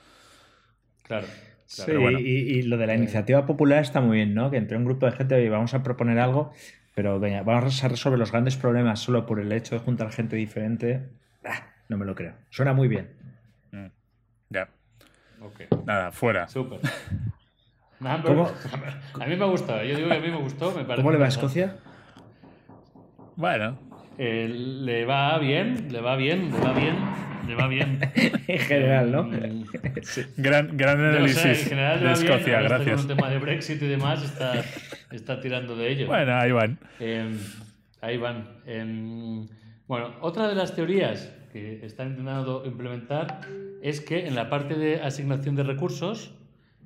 Claro 1.02 1.26
sí, 1.72 1.92
y, 1.92 2.62
lo 2.64 2.78
de 2.78 2.88
la 2.88 2.96
iniciativa 2.96 3.46
popular 3.46 3.82
está 3.82 4.02
muy 4.02 4.18
bien, 4.18 4.34
¿no? 4.34 4.52
Que 4.52 4.58
entre 4.58 4.78
un 4.78 4.86
grupo 4.86 5.06
de 5.06 5.14
gente 5.14 5.44
y 5.44 5.50
vamos 5.50 5.74
a 5.74 5.84
proponer 5.84 6.20
algo, 6.20 6.52
pero 6.96 7.20
venga, 7.20 7.44
vamos 7.44 7.84
a 7.84 7.88
resolver 7.88 8.20
los 8.20 8.32
grandes 8.32 8.58
problemas 8.58 9.00
solo 9.00 9.26
por 9.26 9.40
el 9.40 9.52
hecho 9.52 9.76
de 9.76 9.82
juntar 9.82 10.12
gente 10.12 10.36
diferente. 10.36 11.10
Ah, 11.46 11.68
no 11.90 11.98
me 11.98 12.06
lo 12.06 12.14
creo. 12.16 12.34
Suena 12.50 12.74
muy 12.74 12.88
bien. 12.88 13.10
Mm, 13.72 13.88
ya. 14.50 14.70
Nada, 15.86 16.12
fuera. 16.12 16.48
Súper. 16.48 16.80
¿Cómo? 18.26 18.52
A 19.20 19.26
mí 19.28 19.36
me 19.36 19.44
ha 19.44 19.48
gustado. 19.48 19.84
Yo 19.84 19.96
digo 19.96 20.10
que 20.10 20.16
a 20.16 20.20
mí 20.20 20.30
me 20.30 20.38
gustó. 20.38 20.72
Me 20.72 20.84
¿Cómo 20.96 21.12
le 21.12 21.18
va 21.18 21.26
a 21.26 21.30
Escocia? 21.30 21.78
Bueno. 23.36 23.91
Eh, 24.18 24.48
le 24.50 25.06
va 25.06 25.38
bien, 25.40 25.88
le 25.92 26.02
va 26.02 26.16
bien, 26.16 26.52
le 26.52 26.60
va 26.60 26.74
bien 26.74 26.96
le 27.48 27.56
va 27.56 27.68
bien. 27.68 28.00
en 28.48 28.60
general, 28.60 29.12
¿no? 29.12 29.30
Gran, 30.38 30.78
gran 30.78 31.00
análisis 31.00 31.70
de 31.70 32.12
Escocia, 32.12 32.62
gracias. 32.62 33.02
Con 33.02 33.12
un 33.12 33.18
tema 33.18 33.30
de 33.30 33.40
Brexit 33.40 33.82
y 33.82 33.88
demás 33.88 34.24
está, 34.24 34.64
está 35.12 35.40
tirando 35.40 35.76
de 35.76 35.92
ello. 35.92 36.08
Bueno, 36.08 36.36
ahí 36.36 36.52
van. 36.52 36.80
Em, 37.00 37.38
ahí 38.02 38.18
van. 38.18 38.48
Em, 38.66 39.48
bueno, 39.88 40.16
otra 40.22 40.48
de 40.48 40.56
las 40.56 40.76
teorías 40.76 41.34
que 41.52 41.86
están 41.86 42.12
intentando 42.12 42.64
implementar 42.66 43.42
es 43.82 44.00
que 44.00 44.28
en 44.28 44.36
la 44.36 44.50
parte 44.50 44.76
de 44.76 45.02
asignación 45.02 45.56
de 45.56 45.64
recursos, 45.64 46.34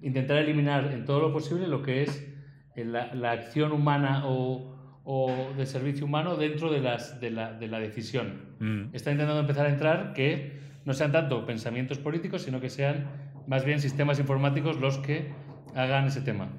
intentar 0.02 0.38
eliminar 0.38 0.92
en 0.92 1.06
todo 1.06 1.20
lo 1.20 1.32
posible 1.32 1.68
lo 1.68 1.84
que 1.84 2.04
es 2.04 2.28
la, 2.76 3.14
la 3.14 3.32
acción 3.32 3.72
humana 3.72 4.24
o 4.26 4.75
o 5.06 5.54
de 5.56 5.66
servicio 5.68 6.06
humano 6.06 6.36
dentro 6.36 6.72
de, 6.72 6.82
las, 6.82 7.22
de, 7.22 7.30
la, 7.30 7.54
de 7.54 7.68
la 7.68 7.80
decisión. 7.80 8.42
Mm. 8.60 8.94
Está 8.94 9.12
intentando 9.12 9.40
empezar 9.40 9.68
a 9.68 9.70
entrar 9.70 10.14
que 10.14 10.60
no 10.84 10.94
sean 10.94 11.12
tanto 11.12 11.46
pensamientos 11.46 12.00
políticos, 12.00 12.42
sino 12.42 12.60
que 12.60 12.70
sean 12.70 13.08
más 13.48 13.64
bien 13.64 13.80
sistemas 13.80 14.20
informáticos 14.20 14.80
los 14.80 14.98
que 14.98 15.32
hagan 15.76 16.08
ese 16.08 16.22
tema. 16.22 16.50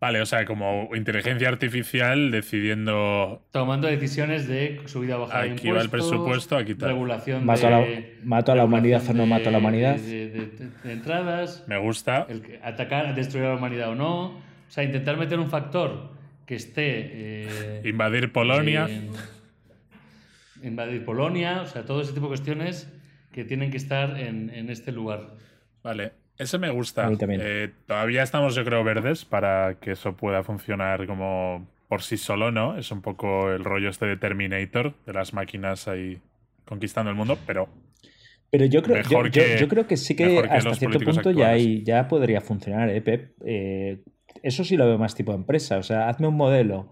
Vale, 0.00 0.20
o 0.20 0.26
sea, 0.26 0.44
como 0.44 0.90
inteligencia 0.94 1.48
artificial 1.48 2.30
decidiendo. 2.30 3.42
Tomando 3.50 3.88
decisiones 3.88 4.46
de 4.46 4.82
subida 4.84 5.16
o 5.16 5.22
bajada 5.22 5.44
de 5.44 5.48
impuestos. 5.48 5.70
Aquí 5.70 5.76
va 5.76 5.82
el 5.82 5.88
presupuesto, 5.88 6.56
aquí 6.58 6.72
está. 6.72 6.88
Regulación 6.88 7.46
mato 7.46 7.66
de. 7.66 7.66
A 7.66 7.80
la, 7.80 7.86
mato 8.22 8.52
a 8.52 8.54
la 8.54 8.64
humanidad 8.66 9.02
o 9.08 9.14
no 9.14 9.24
mato 9.24 9.48
a 9.48 9.52
la 9.52 9.58
humanidad. 9.58 9.96
De, 9.96 10.50
entradas. 10.84 11.64
Me 11.68 11.78
gusta. 11.78 12.26
El 12.28 12.60
atacar, 12.62 13.14
destruir 13.14 13.46
a 13.46 13.50
la 13.50 13.54
humanidad 13.54 13.88
o 13.88 13.94
no. 13.94 14.26
O 14.26 14.40
sea, 14.68 14.84
intentar 14.84 15.16
meter 15.16 15.38
un 15.38 15.48
factor 15.48 16.13
que 16.46 16.54
esté... 16.54 17.10
Eh, 17.12 17.82
invadir 17.84 18.32
Polonia. 18.32 18.88
invadir 20.62 21.04
Polonia, 21.04 21.62
o 21.62 21.66
sea, 21.66 21.84
todo 21.84 22.00
ese 22.00 22.12
tipo 22.12 22.26
de 22.26 22.30
cuestiones 22.30 22.88
que 23.32 23.44
tienen 23.44 23.70
que 23.70 23.76
estar 23.76 24.18
en, 24.18 24.70
este 24.70 24.92
lugar. 24.92 25.34
Vale, 25.82 26.12
ese 26.38 26.58
me 26.58 26.70
gusta. 26.70 27.10
Eh, 27.20 27.70
todavía 27.86 28.22
estamos, 28.22 28.54
yo 28.54 28.64
creo, 28.64 28.84
verdes 28.84 29.24
para 29.24 29.74
que 29.80 29.92
eso 29.92 30.16
pueda 30.16 30.42
funcionar 30.42 31.06
como 31.06 31.66
por 31.88 32.02
sí 32.02 32.16
solo, 32.16 32.50
¿no? 32.50 32.78
Es 32.78 32.90
un 32.90 33.02
poco 33.02 33.50
el 33.50 33.64
rollo 33.64 33.88
este 33.88 34.06
de 34.06 34.16
Terminator, 34.16 34.94
de 35.04 35.12
las 35.12 35.34
máquinas 35.34 35.88
ahí 35.88 36.18
conquistando 36.64 37.10
el 37.10 37.16
mundo, 37.16 37.38
pero 37.46 37.68
Pero 38.50 38.66
yo 38.66 38.82
creo, 38.82 39.02
yo, 39.02 39.56
yo, 39.58 39.68
creo 39.68 39.86
que 39.86 39.96
sí 39.96 40.14
que 40.14 40.38
hasta 40.38 40.74
cierto 40.74 41.00
punto 41.00 41.30
ya, 41.32 41.56
ya 41.56 42.06
podría 42.08 42.40
funcionar, 42.40 42.88
¿eh, 42.88 43.00
Pep? 43.00 43.32
Eh, 43.44 43.98
eso 44.44 44.62
sí 44.62 44.76
lo 44.76 44.86
veo 44.86 44.98
más 44.98 45.14
tipo 45.14 45.32
empresa. 45.32 45.78
O 45.78 45.82
sea, 45.82 46.08
hazme 46.08 46.28
un 46.28 46.36
modelo 46.36 46.90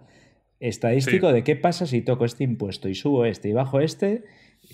estadístico 0.59 1.33
de 1.33 1.45
qué 1.45 1.55
pasa 1.55 1.87
si 1.87 2.03
toco 2.03 2.25
este 2.25 2.45
impuesto 2.45 2.89
y 2.89 2.95
subo 2.95 3.25
este 3.25 3.49
y 3.49 3.53
bajo 3.53 3.81
este, 3.81 4.25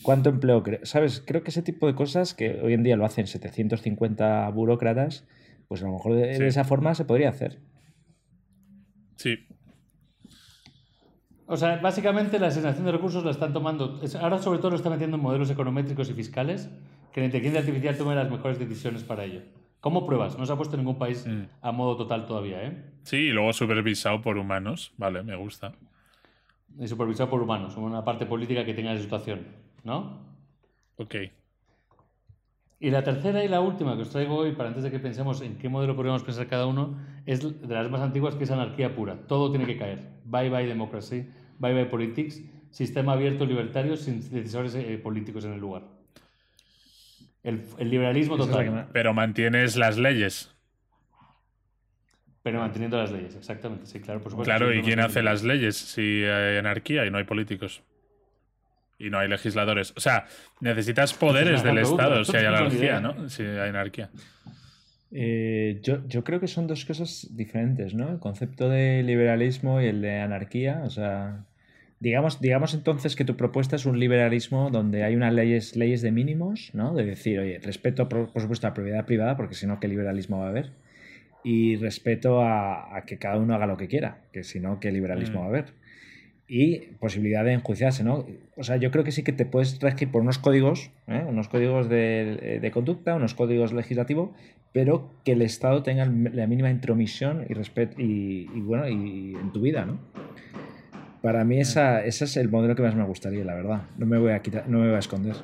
cuánto 0.02 0.30
empleo 0.30 0.62
creo. 0.62 0.80
¿Sabes? 0.84 1.22
Creo 1.26 1.42
que 1.42 1.50
ese 1.50 1.62
tipo 1.62 1.86
de 1.86 1.94
cosas 1.94 2.34
que 2.34 2.60
hoy 2.62 2.74
en 2.74 2.84
día 2.84 2.96
lo 2.96 3.04
hacen 3.04 3.26
750 3.26 4.48
burócratas, 4.50 5.26
pues 5.66 5.82
a 5.82 5.86
lo 5.86 5.92
mejor 5.92 6.14
de, 6.14 6.46
esa 6.46 6.64
forma 6.64 6.94
se 6.94 7.04
podría 7.04 7.30
hacer. 7.30 7.58
Sí. 9.16 9.34
O 11.46 11.56
sea, 11.56 11.78
básicamente 11.78 12.38
la 12.38 12.48
asignación 12.48 12.84
de 12.84 12.92
recursos 12.92 13.24
la 13.24 13.32
están 13.32 13.52
tomando. 13.52 14.00
Ahora, 14.20 14.38
sobre 14.38 14.58
todo, 14.58 14.70
lo 14.70 14.76
están 14.76 14.92
metiendo 14.92 15.16
en 15.16 15.22
modelos 15.22 15.50
econométricos 15.50 16.08
y 16.10 16.12
fiscales 16.12 16.70
que 17.12 17.20
la 17.20 17.26
inteligencia 17.26 17.60
artificial 17.60 17.96
tome 17.96 18.14
las 18.14 18.30
mejores 18.30 18.58
decisiones 18.58 19.02
para 19.02 19.24
ello. 19.24 19.40
¿Cómo 19.80 20.06
pruebas? 20.06 20.36
No 20.38 20.44
se 20.44 20.52
ha 20.52 20.56
puesto 20.56 20.74
en 20.74 20.80
ningún 20.82 20.98
país 20.98 21.26
mm. 21.26 21.42
a 21.62 21.72
modo 21.72 21.96
total 21.96 22.26
todavía, 22.26 22.62
¿eh? 22.62 22.84
Sí, 23.02 23.16
y 23.16 23.30
luego 23.30 23.52
supervisado 23.52 24.20
por 24.20 24.36
humanos. 24.36 24.92
Vale, 24.96 25.22
me 25.22 25.36
gusta. 25.36 25.72
Y 26.78 26.86
supervisado 26.88 27.30
por 27.30 27.42
humanos, 27.42 27.76
una 27.76 28.04
parte 28.04 28.26
política 28.26 28.64
que 28.64 28.74
tenga 28.74 28.92
esa 28.92 29.02
situación, 29.02 29.46
¿no? 29.84 30.20
Ok. 30.96 31.14
Y 32.80 32.90
la 32.90 33.02
tercera 33.02 33.42
y 33.42 33.48
la 33.48 33.60
última 33.60 33.96
que 33.96 34.02
os 34.02 34.10
traigo 34.10 34.36
hoy, 34.36 34.52
para 34.52 34.68
antes 34.68 34.84
de 34.84 34.90
que 34.90 35.00
pensemos 35.00 35.40
en 35.40 35.58
qué 35.58 35.68
modelo 35.68 35.96
podríamos 35.96 36.22
pensar 36.22 36.46
cada 36.46 36.66
uno, 36.66 36.96
es 37.26 37.40
de 37.40 37.74
las 37.74 37.90
más 37.90 38.00
antiguas, 38.00 38.36
que 38.36 38.44
es 38.44 38.50
anarquía 38.52 38.94
pura. 38.94 39.26
Todo 39.26 39.50
tiene 39.50 39.66
que 39.66 39.76
caer. 39.76 40.20
Bye 40.24 40.50
bye 40.50 40.66
democracy, 40.66 41.28
bye 41.58 41.74
bye 41.74 41.86
politics, 41.86 42.40
sistema 42.70 43.14
abierto 43.14 43.46
libertario 43.46 43.96
sin 43.96 44.20
decisores 44.30 44.76
eh, 44.76 44.98
políticos 44.98 45.44
en 45.44 45.54
el 45.54 45.60
lugar. 45.60 45.97
El, 47.48 47.90
liberalismo 47.90 48.36
total. 48.36 48.88
Pero 48.92 49.14
mantienes 49.14 49.76
las 49.76 49.96
leyes. 49.96 50.54
Pero 52.42 52.60
manteniendo 52.60 52.98
las 52.98 53.10
leyes, 53.10 53.34
exactamente. 53.34 53.86
Sí, 53.86 54.00
claro, 54.00 54.20
por 54.20 54.32
supuesto. 54.32 54.50
Claro, 54.50 54.74
¿y 54.74 54.82
quién 54.82 55.00
hace 55.00 55.22
las 55.22 55.42
leyes 55.42 55.76
si 55.76 56.24
hay 56.24 56.58
anarquía 56.58 57.06
y 57.06 57.10
no 57.10 57.16
hay 57.16 57.24
políticos? 57.24 57.82
Y 58.98 59.08
no 59.08 59.18
hay 59.18 59.28
legisladores. 59.28 59.94
O 59.96 60.00
sea, 60.00 60.26
necesitas 60.60 61.14
poderes 61.14 61.62
del 61.62 61.78
Estado 61.78 62.24
si 62.24 62.36
hay 62.36 62.44
anarquía, 62.44 63.00
¿no? 63.00 63.28
Si 63.30 63.42
hay 63.42 63.68
anarquía. 63.70 64.10
Eh, 65.10 65.80
yo, 65.82 66.06
yo, 66.06 66.24
creo 66.24 66.40
que 66.40 66.48
son 66.48 66.66
dos 66.66 66.84
cosas 66.84 67.28
diferentes, 67.30 67.94
¿no? 67.94 68.10
El 68.10 68.18
concepto 68.18 68.68
de 68.68 69.02
liberalismo 69.02 69.80
y 69.80 69.86
el 69.86 70.02
de 70.02 70.20
anarquía. 70.20 70.82
O 70.84 70.90
sea, 70.90 71.46
Digamos, 72.00 72.40
digamos 72.40 72.74
entonces 72.74 73.16
que 73.16 73.24
tu 73.24 73.36
propuesta 73.36 73.74
es 73.74 73.84
un 73.84 73.98
liberalismo 73.98 74.70
donde 74.70 75.02
hay 75.02 75.16
unas 75.16 75.34
leyes, 75.34 75.74
leyes 75.74 76.00
de 76.00 76.12
mínimos, 76.12 76.70
¿no? 76.72 76.94
De 76.94 77.04
decir, 77.04 77.40
oye, 77.40 77.58
respeto 77.58 78.08
por, 78.08 78.30
supuesto 78.40 78.66
a 78.66 78.70
la 78.70 78.74
propiedad 78.74 79.04
privada, 79.04 79.36
porque 79.36 79.56
si 79.56 79.66
no, 79.66 79.80
¿qué 79.80 79.88
liberalismo 79.88 80.38
va 80.38 80.46
a 80.46 80.48
haber? 80.50 80.70
Y 81.42 81.74
respeto 81.76 82.40
a, 82.40 83.02
que 83.04 83.18
cada 83.18 83.38
uno 83.38 83.54
haga 83.54 83.66
lo 83.66 83.76
que 83.76 83.88
quiera, 83.88 84.18
que 84.32 84.44
si 84.44 84.60
no, 84.60 84.78
¿qué 84.78 84.92
liberalismo 84.92 85.40
mm. 85.40 85.42
va 85.42 85.46
a 85.46 85.48
haber? 85.48 85.64
Y 86.46 86.78
posibilidad 87.00 87.44
de 87.44 87.54
enjuiciarse, 87.54 88.04
¿no? 88.04 88.26
O 88.56 88.62
sea, 88.62 88.76
yo 88.76 88.92
creo 88.92 89.02
que 89.02 89.10
sí 89.10 89.24
que 89.24 89.32
te 89.32 89.44
puedes 89.44 89.80
regir 89.80 90.10
por 90.10 90.22
unos 90.22 90.38
códigos, 90.38 90.92
¿eh? 91.08 91.24
unos 91.26 91.48
códigos 91.48 91.88
de, 91.88 92.60
de, 92.62 92.70
conducta, 92.70 93.16
unos 93.16 93.34
códigos 93.34 93.72
legislativos, 93.72 94.30
pero 94.72 95.10
que 95.24 95.32
el 95.32 95.42
Estado 95.42 95.82
tenga 95.82 96.06
la 96.06 96.46
mínima 96.46 96.70
intromisión 96.70 97.44
y 97.48 97.54
respeto 97.54 98.00
y, 98.00 98.48
y 98.54 98.60
bueno, 98.60 98.88
y 98.88 99.34
en 99.34 99.52
tu 99.52 99.60
vida, 99.60 99.84
¿no? 99.84 99.98
Para 101.28 101.44
mí 101.44 101.60
esa, 101.60 102.02
ese 102.06 102.24
es 102.24 102.38
el 102.38 102.48
modelo 102.48 102.74
que 102.74 102.80
más 102.80 102.94
me 102.94 103.04
gustaría, 103.04 103.44
la 103.44 103.54
verdad. 103.54 103.82
No 103.98 104.06
me 104.06 104.16
voy 104.16 104.32
a 104.32 104.40
quitar, 104.40 104.66
no 104.66 104.78
me 104.78 104.86
voy 104.86 104.96
a 104.96 104.98
esconder. 104.98 105.36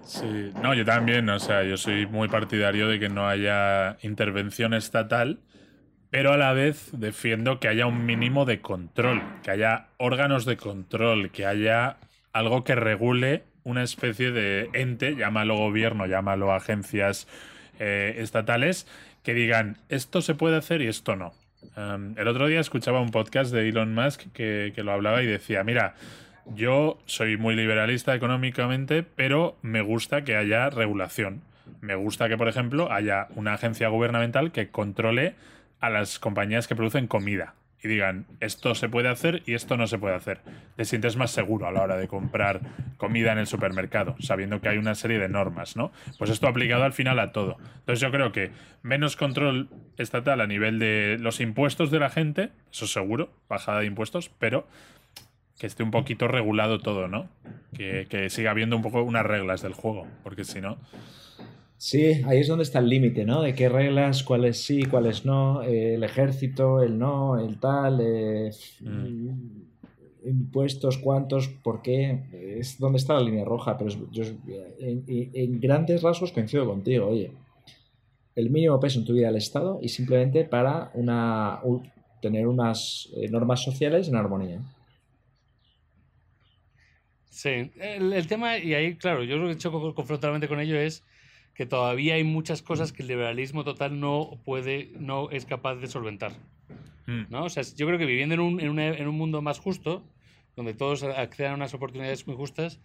Sí, 0.00 0.52
no, 0.62 0.72
yo 0.72 0.86
también, 0.86 1.28
o 1.28 1.38
sea, 1.38 1.64
yo 1.64 1.76
soy 1.76 2.06
muy 2.06 2.26
partidario 2.26 2.88
de 2.88 2.98
que 2.98 3.10
no 3.10 3.28
haya 3.28 3.98
intervención 4.00 4.72
estatal, 4.72 5.40
pero 6.08 6.32
a 6.32 6.38
la 6.38 6.54
vez 6.54 6.92
defiendo 6.92 7.60
que 7.60 7.68
haya 7.68 7.84
un 7.84 8.06
mínimo 8.06 8.46
de 8.46 8.62
control, 8.62 9.20
que 9.42 9.50
haya 9.50 9.88
órganos 9.98 10.46
de 10.46 10.56
control, 10.56 11.30
que 11.30 11.44
haya 11.44 11.98
algo 12.32 12.64
que 12.64 12.74
regule 12.74 13.42
una 13.64 13.82
especie 13.82 14.30
de 14.30 14.70
ente, 14.72 15.14
llámalo 15.14 15.58
gobierno, 15.58 16.06
llámalo 16.06 16.54
agencias 16.54 17.28
eh, 17.78 18.14
estatales, 18.16 18.86
que 19.22 19.34
digan 19.34 19.76
esto 19.90 20.22
se 20.22 20.34
puede 20.34 20.56
hacer 20.56 20.80
y 20.80 20.86
esto 20.86 21.16
no 21.16 21.34
el 21.76 22.28
otro 22.28 22.46
día 22.46 22.60
escuchaba 22.60 23.00
un 23.00 23.10
podcast 23.10 23.52
de 23.52 23.68
Elon 23.68 23.94
Musk 23.94 24.32
que, 24.32 24.72
lo 24.76 24.92
hablaba 24.92 25.22
y 25.22 25.26
decía, 25.26 25.64
mira, 25.64 25.94
yo 26.54 26.98
soy 27.06 27.36
muy 27.36 27.54
liberalista 27.54 28.14
económicamente, 28.14 29.02
pero 29.02 29.56
me 29.62 29.80
gusta 29.80 30.24
que 30.24 30.36
haya 30.36 30.70
regulación. 30.70 31.42
Me 31.80 31.94
gusta 31.94 32.28
que, 32.28 32.36
por 32.36 32.48
ejemplo, 32.48 32.92
haya 32.92 33.28
una 33.34 33.54
agencia 33.54 33.88
gubernamental 33.88 34.52
que 34.52 34.68
controle 34.68 35.34
a 35.80 35.90
las 35.90 36.18
compañías 36.18 36.68
que 36.68 36.76
producen 36.76 37.06
comida 37.06 37.54
y 37.86 37.88
digan 37.88 38.26
esto 38.40 38.74
se 38.74 38.88
puede 38.88 39.08
hacer 39.08 39.42
y 39.46 39.54
esto 39.54 39.76
no 39.76 39.86
se 39.86 39.98
puede 39.98 40.14
hacer. 40.14 40.40
Te 40.76 40.84
sientes 40.84 41.16
más 41.16 41.30
seguro 41.30 41.66
a 41.66 41.72
la 41.72 41.82
hora 41.82 41.96
de 41.96 42.08
comprar 42.08 42.60
comida 42.96 43.32
en 43.32 43.38
el 43.38 43.46
supermercado, 43.46 44.16
sabiendo 44.18 44.60
que 44.60 44.68
hay 44.68 44.78
una 44.78 44.94
serie 44.94 45.18
de 45.18 45.28
normas, 45.28 45.76
¿no? 45.76 45.92
Pues 46.18 46.30
esto 46.30 46.48
aplicado 46.48 46.84
al 46.84 46.92
final 46.92 47.18
a 47.18 47.32
todo. 47.32 47.56
Entonces 47.78 48.00
yo 48.00 48.10
creo 48.10 48.32
que 48.32 48.50
menos 48.82 49.16
control 49.16 49.68
estatal 49.96 50.40
a 50.40 50.46
nivel 50.46 50.78
de 50.78 51.16
los 51.20 51.40
impuestos 51.40 51.90
de 51.90 52.00
la 52.00 52.10
gente, 52.10 52.50
eso 52.70 52.86
seguro, 52.86 53.30
bajada 53.48 53.80
de 53.80 53.86
impuestos, 53.86 54.30
pero 54.38 54.66
que 55.58 55.66
esté 55.66 55.82
un 55.82 55.90
poquito 55.90 56.28
regulado 56.28 56.80
todo, 56.80 57.08
¿no? 57.08 57.28
Que, 57.74 58.06
que 58.10 58.28
siga 58.28 58.50
habiendo 58.50 58.76
un 58.76 58.82
poco 58.82 59.02
unas 59.02 59.24
reglas 59.24 59.62
del 59.62 59.72
juego, 59.72 60.06
porque 60.22 60.44
si 60.44 60.60
no... 60.60 60.76
Sí, 61.78 62.22
ahí 62.26 62.40
es 62.40 62.48
donde 62.48 62.64
está 62.64 62.78
el 62.78 62.88
límite, 62.88 63.24
¿no? 63.24 63.42
De 63.42 63.54
qué 63.54 63.68
reglas, 63.68 64.22
cuáles 64.22 64.58
sí, 64.58 64.84
cuáles 64.84 65.26
no, 65.26 65.62
eh, 65.62 65.94
el 65.94 66.04
ejército, 66.04 66.82
el 66.82 66.98
no, 66.98 67.38
el 67.38 67.60
tal, 67.60 68.00
eh, 68.00 68.50
mm. 68.80 69.28
impuestos, 70.24 70.96
cuántos, 70.98 71.48
por 71.48 71.82
qué, 71.82 72.58
es 72.58 72.78
donde 72.78 72.96
está 72.96 73.14
la 73.14 73.20
línea 73.20 73.44
roja, 73.44 73.76
pero 73.76 73.90
yo 74.10 74.24
en, 74.78 75.60
grandes 75.60 76.02
rasgos 76.02 76.32
coincido 76.32 76.66
contigo, 76.66 77.08
oye, 77.08 77.30
el 78.34 78.50
mínimo 78.50 78.80
peso 78.80 78.98
en 78.98 79.04
tu 79.04 79.12
vida 79.12 79.26
del 79.26 79.36
Estado 79.36 79.78
y 79.82 79.88
simplemente 79.90 80.44
para 80.44 80.90
una, 80.94 81.60
tener 82.22 82.46
unas 82.46 83.10
eh, 83.16 83.28
normas 83.28 83.62
sociales 83.62 84.08
en 84.08 84.16
armonía. 84.16 84.60
Sí, 87.28 87.70
el, 87.78 88.14
el, 88.14 88.26
tema, 88.26 88.56
y 88.56 88.72
ahí, 88.72 88.94
claro, 88.96 89.22
yo 89.24 89.36
lo 89.36 89.48
que 89.48 89.58
choco 89.58 89.94
confrontablemente 89.94 90.48
con 90.48 90.58
ello 90.58 90.78
es 90.78 91.04
que 91.56 91.66
todavía 91.66 92.14
hay 92.14 92.24
muchas 92.24 92.62
cosas 92.62 92.92
que 92.92 93.02
el 93.02 93.08
liberalismo 93.08 93.64
total 93.64 93.98
no 93.98 94.38
puede, 94.44 94.90
no 94.98 95.30
es 95.30 95.46
capaz 95.46 95.76
de 95.76 95.86
solventar. 95.86 96.32
Hmm. 97.06 97.22
¿no? 97.30 97.44
O 97.44 97.48
sea, 97.48 97.62
yo 97.76 97.86
creo 97.86 97.98
que 97.98 98.04
viviendo 98.04 98.34
en 98.34 98.40
un, 98.40 98.60
en, 98.60 98.78
en 98.78 99.08
un 99.08 99.16
mundo 99.16 99.40
más 99.40 99.58
justo, 99.58 100.04
donde 100.54 100.74
todos 100.74 101.02
accedan 101.02 101.52
a 101.52 101.54
unas 101.56 101.74
oportunidades 101.74 102.26
muy 102.26 102.36
justas, 102.36 102.80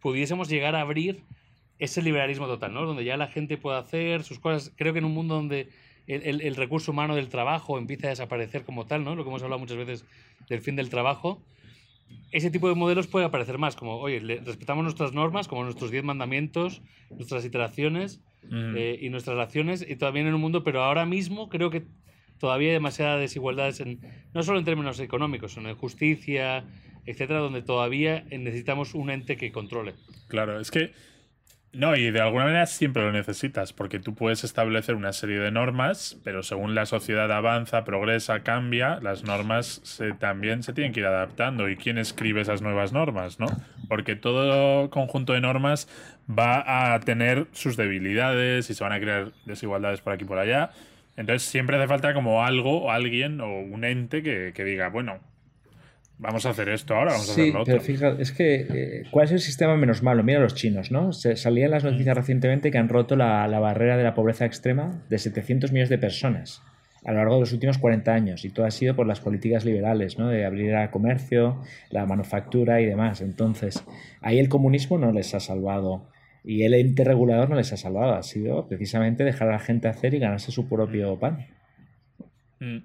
pudiésemos 0.00 0.48
llegar 0.48 0.74
a 0.74 0.80
abrir 0.80 1.22
ese 1.78 2.02
liberalismo 2.02 2.46
total, 2.46 2.74
¿no? 2.74 2.84
Donde 2.84 3.04
ya 3.04 3.16
la 3.16 3.28
gente 3.28 3.58
pueda 3.58 3.78
hacer 3.78 4.24
sus 4.24 4.38
cosas. 4.38 4.72
Creo 4.76 4.92
que 4.92 4.98
en 4.98 5.04
un 5.04 5.12
mundo 5.12 5.34
donde 5.34 5.68
el, 6.06 6.40
el, 6.40 6.56
recurso 6.56 6.92
humano 6.92 7.14
del 7.14 7.28
trabajo 7.28 7.78
empieza 7.78 8.06
a 8.06 8.10
desaparecer 8.10 8.64
como 8.64 8.86
tal, 8.86 9.04
¿no? 9.04 9.14
Lo 9.14 9.24
que 9.24 9.30
hemos 9.30 9.42
hablado 9.42 9.58
muchas 9.58 9.76
veces 9.76 10.04
del 10.48 10.60
fin 10.60 10.76
del 10.76 10.88
trabajo, 10.88 11.42
ese 12.32 12.50
tipo 12.50 12.68
de 12.68 12.74
modelos 12.74 13.06
puede 13.06 13.24
aparecer 13.24 13.58
más, 13.58 13.76
como, 13.76 13.96
oye, 13.98 14.20
respetamos 14.20 14.82
nuestras 14.82 15.12
normas, 15.12 15.48
como 15.48 15.64
nuestros 15.64 15.90
diez 15.90 16.04
mandamientos, 16.04 16.82
nuestras 17.10 17.44
iteraciones 17.44 18.20
eh, 18.50 18.98
y 19.00 19.08
nuestras 19.10 19.36
relaciones, 19.36 19.84
y 19.88 19.96
también 19.96 20.26
en 20.26 20.34
un 20.34 20.40
mundo, 20.40 20.62
pero 20.62 20.82
ahora 20.82 21.06
mismo 21.06 21.48
creo 21.48 21.70
que 21.70 21.84
todavía 22.38 22.68
hay 22.68 22.74
demasiadas 22.74 23.20
desigualdades, 23.20 23.80
en, 23.80 24.00
no 24.34 24.42
solo 24.42 24.58
en 24.58 24.64
términos 24.64 25.00
económicos, 25.00 25.52
sino 25.52 25.68
en 25.68 25.76
justicia, 25.76 26.64
etcétera, 27.06 27.38
donde 27.38 27.62
todavía 27.62 28.24
necesitamos 28.30 28.94
un 28.94 29.10
ente 29.10 29.36
que 29.36 29.52
controle. 29.52 29.94
Claro, 30.28 30.60
es 30.60 30.70
que 30.70 30.92
no, 31.72 31.94
y 31.94 32.10
de 32.10 32.20
alguna 32.20 32.44
manera 32.44 32.64
siempre 32.66 33.02
lo 33.02 33.12
necesitas, 33.12 33.74
porque 33.74 33.98
tú 33.98 34.14
puedes 34.14 34.44
establecer 34.44 34.94
una 34.94 35.12
serie 35.12 35.38
de 35.38 35.50
normas, 35.50 36.18
pero 36.24 36.42
según 36.42 36.74
la 36.74 36.86
sociedad 36.86 37.30
avanza, 37.30 37.84
progresa, 37.84 38.40
cambia, 38.40 38.98
las 39.02 39.24
normas 39.24 39.80
se, 39.84 40.12
también 40.12 40.62
se 40.62 40.72
tienen 40.72 40.94
que 40.94 41.00
ir 41.00 41.06
adaptando. 41.06 41.68
¿Y 41.68 41.76
quién 41.76 41.98
escribe 41.98 42.40
esas 42.40 42.62
nuevas 42.62 42.92
normas? 42.94 43.38
¿no? 43.38 43.46
Porque 43.88 44.16
todo 44.16 44.88
conjunto 44.88 45.34
de 45.34 45.42
normas 45.42 45.86
va 46.26 46.94
a 46.94 47.00
tener 47.00 47.46
sus 47.52 47.76
debilidades 47.76 48.70
y 48.70 48.74
se 48.74 48.82
van 48.82 48.94
a 48.94 49.00
crear 49.00 49.32
desigualdades 49.44 50.00
por 50.00 50.14
aquí 50.14 50.24
y 50.24 50.28
por 50.28 50.38
allá. 50.38 50.70
Entonces 51.18 51.48
siempre 51.48 51.76
hace 51.76 51.88
falta 51.88 52.14
como 52.14 52.42
algo 52.42 52.84
o 52.84 52.90
alguien 52.90 53.40
o 53.42 53.60
un 53.60 53.84
ente 53.84 54.22
que, 54.22 54.52
que 54.54 54.64
diga, 54.64 54.88
bueno, 54.88 55.20
Vamos 56.18 56.46
a 56.46 56.50
hacer 56.50 56.70
esto 56.70 56.94
ahora, 56.94 57.12
vamos 57.12 57.28
a 57.28 57.32
hacer 57.32 57.52
lo 57.52 57.60
otro. 57.60 57.74
Pero 57.74 57.80
fíjate, 57.80 58.22
es 58.22 58.32
que, 58.32 58.66
eh, 58.70 59.02
¿cuál 59.10 59.26
es 59.26 59.32
el 59.32 59.40
sistema 59.40 59.76
menos 59.76 60.02
malo? 60.02 60.22
Mira 60.22 60.40
los 60.40 60.54
chinos, 60.54 60.90
¿no? 60.90 61.12
Se, 61.12 61.36
salían 61.36 61.70
las 61.70 61.84
noticias 61.84 62.16
mm. 62.16 62.18
recientemente 62.18 62.70
que 62.70 62.78
han 62.78 62.88
roto 62.88 63.16
la, 63.16 63.46
barrera 63.58 63.98
de 63.98 64.04
la 64.04 64.14
pobreza 64.14 64.46
extrema 64.46 65.02
de 65.10 65.18
700 65.18 65.72
millones 65.72 65.90
de 65.90 65.98
personas 65.98 66.62
a 67.04 67.12
lo 67.12 67.18
largo 67.18 67.34
de 67.34 67.40
los 67.40 67.52
últimos 67.52 67.78
40 67.78 68.12
años 68.12 68.44
y 68.44 68.50
todo 68.50 68.66
ha 68.66 68.70
sido 68.72 68.96
por 68.96 69.06
las 69.06 69.20
políticas 69.20 69.64
liberales, 69.64 70.18
¿no? 70.18 70.28
De 70.28 70.44
abrir 70.44 70.72
el 70.72 70.90
comercio, 70.90 71.62
la 71.90 72.04
manufactura 72.04 72.80
y 72.80 72.86
demás. 72.86 73.20
Entonces, 73.20 73.84
ahí 74.22 74.40
el 74.40 74.48
comunismo 74.48 74.98
no 74.98 75.12
les 75.12 75.32
ha 75.34 75.38
salvado 75.38 76.08
Y 76.42 76.64
el 76.64 76.74
ente 76.74 77.04
regulador 77.04 77.48
no 77.48 77.54
les 77.54 77.72
ha 77.72 77.76
salvado, 77.76 78.14
ha 78.14 78.22
sido 78.24 78.66
precisamente 78.66 79.22
dejar 79.22 79.48
a 79.48 79.52
la 79.52 79.58
gente 79.60 79.86
hacer 79.86 80.14
y 80.14 80.18
ganarse 80.18 80.50
su 80.50 80.68
propio 80.68 81.16
pan. 81.20 81.46
Mm. 82.58 82.78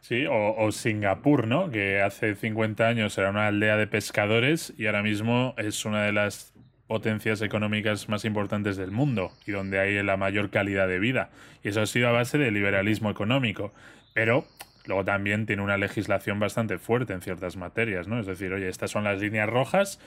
Sí, 0.00 0.24
o, 0.30 0.70
Singapur, 0.72 1.46
¿no? 1.46 1.70
Que 1.70 2.00
hace 2.00 2.34
50 2.34 2.86
años 2.86 3.18
era 3.18 3.30
una 3.30 3.46
aldea 3.46 3.76
de 3.76 3.86
pescadores 3.86 4.72
y 4.78 4.86
ahora 4.86 5.02
mismo 5.02 5.54
es 5.58 5.84
una 5.84 6.02
de 6.04 6.12
las 6.12 6.54
potencias 6.86 7.42
económicas 7.42 8.08
más 8.08 8.24
importantes 8.24 8.76
del 8.76 8.90
mundo 8.90 9.32
y 9.46 9.52
donde 9.52 9.78
hay 9.78 10.02
la 10.02 10.16
mayor 10.16 10.50
calidad 10.50 10.88
de 10.88 10.98
vida. 10.98 11.30
Y 11.62 11.68
eso 11.68 11.82
ha 11.82 11.86
sido 11.86 12.08
a 12.08 12.12
base 12.12 12.38
de 12.38 12.50
liberalismo 12.50 13.10
económico. 13.10 13.72
Pero 14.14 14.46
luego 14.86 15.04
también 15.04 15.44
tiene 15.44 15.62
una 15.62 15.76
legislación 15.76 16.40
bastante 16.40 16.78
fuerte 16.78 17.12
en 17.12 17.20
ciertas 17.20 17.56
materias, 17.56 18.08
¿no? 18.08 18.18
Es 18.18 18.26
decir, 18.26 18.52
oye, 18.52 18.68
estas 18.68 18.90
son 18.90 19.04
las 19.04 19.20
líneas 19.20 19.48
rojas, 19.48 20.00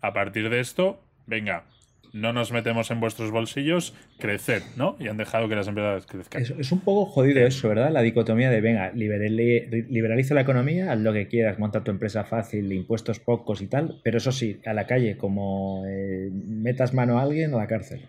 a 0.00 0.12
partir 0.12 0.48
de 0.50 0.60
esto, 0.60 1.00
venga, 1.26 1.64
no 2.12 2.32
nos 2.32 2.52
metemos 2.52 2.90
en 2.90 3.00
vuestros 3.00 3.30
bolsillos, 3.30 3.94
creced, 4.18 4.62
¿no? 4.76 4.96
Y 4.98 5.08
han 5.08 5.16
dejado 5.16 5.48
que 5.48 5.54
las 5.54 5.68
empresas 5.68 6.06
crezcan. 6.06 6.42
Es, 6.42 6.72
un 6.72 6.80
poco 6.80 7.06
jodido 7.06 7.46
eso, 7.46 7.68
¿verdad? 7.68 7.90
La 7.90 8.02
dicotomía 8.02 8.50
de, 8.50 8.60
venga, 8.60 8.92
liberaliza 8.92 10.34
la 10.34 10.42
economía, 10.42 10.92
haz 10.92 10.98
lo 10.98 11.12
que 11.12 11.26
quieras, 11.28 11.58
monta 11.58 11.82
tu 11.82 11.90
empresa 11.90 12.24
fácil, 12.24 12.72
impuestos 12.72 13.18
pocos 13.18 13.62
y 13.62 13.66
tal, 13.66 14.00
pero 14.02 14.18
eso 14.18 14.32
sí, 14.32 14.60
a 14.66 14.74
la 14.74 14.86
calle, 14.86 15.16
como 15.16 15.84
eh, 15.86 16.30
metas 16.32 16.92
mano 16.92 17.18
a 17.18 17.22
alguien, 17.22 17.54
a 17.54 17.58
la 17.58 17.66
cárcel. 17.66 18.02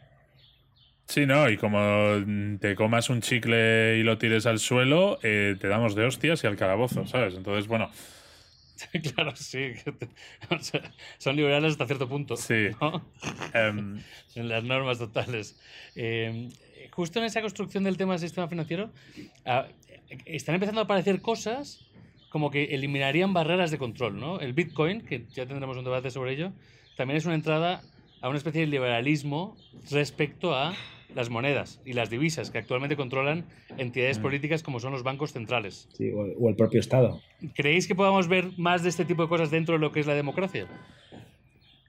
Sí, 1.06 1.26
no, 1.26 1.50
y 1.50 1.58
como 1.58 1.80
te 2.60 2.76
comas 2.76 3.10
un 3.10 3.22
chicle 3.22 3.98
y 3.98 4.04
lo 4.04 4.18
tires 4.18 4.46
al 4.46 4.60
suelo, 4.60 5.20
eh, 5.22 5.56
te 5.60 5.68
damos 5.68 5.96
de 5.96 6.06
hostias 6.06 6.44
y 6.44 6.48
al 6.48 6.56
calabozo, 6.56 7.06
¿sabes? 7.06 7.36
Entonces, 7.36 7.68
bueno, 7.68 7.90
claro, 9.14 9.36
sí. 9.36 9.74
son 11.18 11.36
liberales 11.36 11.74
hasta 11.74 11.86
cierto 11.86 12.08
punto. 12.08 12.36
Sí. 12.36 12.68
Em, 13.54 14.02
en 14.36 14.50
las 14.50 14.64
normas 14.64 15.00
totales. 15.00 15.60
Em, 15.96 16.50
justo 16.92 17.20
en 17.20 17.26
esa 17.26 17.42
construcción 17.42 17.84
del 17.84 17.98
tema 17.98 18.14
del 18.14 18.20
sistema 18.20 18.48
financiero, 18.48 18.92
ah, 19.46 19.68
están 20.26 20.56
empezando 20.56 20.82
a 20.82 20.84
aparecer 20.86 21.22
cosas 21.22 21.86
como 22.30 22.50
que 22.50 22.76
eliminarían 22.76 23.34
barreras 23.34 23.70
de 23.70 23.78
control, 23.78 24.20
¿no? 24.20 24.40
El 24.40 24.54
Bitcoin, 24.54 25.02
que 25.02 25.26
ya 25.34 25.46
tendremos 25.46 25.78
un 25.78 25.84
debate 25.84 26.10
sobre 26.10 26.34
ello, 26.34 26.52
también 26.98 27.18
es 27.18 27.26
una 27.26 27.36
entrada 27.36 27.84
a 28.22 28.30
una 28.30 28.38
especie 28.38 28.62
de 28.62 28.68
liberalismo 28.68 29.56
respecto 29.92 30.56
a 30.56 30.74
las 31.16 31.30
monedas 31.30 31.82
y 31.86 31.94
las 31.94 32.10
divisas 32.10 32.52
que 32.52 32.58
actualmente 32.58 32.96
controlan 32.96 33.46
entidades 33.78 34.20
mm. 34.20 34.22
políticas 34.22 34.64
como 34.64 34.80
son 34.80 34.92
los 34.92 35.04
bancos 35.04 35.34
centrales. 35.34 35.88
Sí, 35.94 36.12
o, 36.12 36.50
el 36.50 36.56
propio 36.56 36.80
Estado. 36.80 37.22
¿Creéis 37.56 37.88
que 37.88 37.96
podamos 37.96 38.28
ver 38.28 38.50
más 38.58 38.84
de 38.84 38.90
este 38.90 39.06
tipo 39.06 39.24
de 39.24 39.30
cosas 39.30 39.52
dentro 39.52 39.74
de 39.76 39.80
lo 39.80 39.92
que 39.92 40.00
es 40.00 40.08
la 40.08 40.16
democracia? 40.16 40.68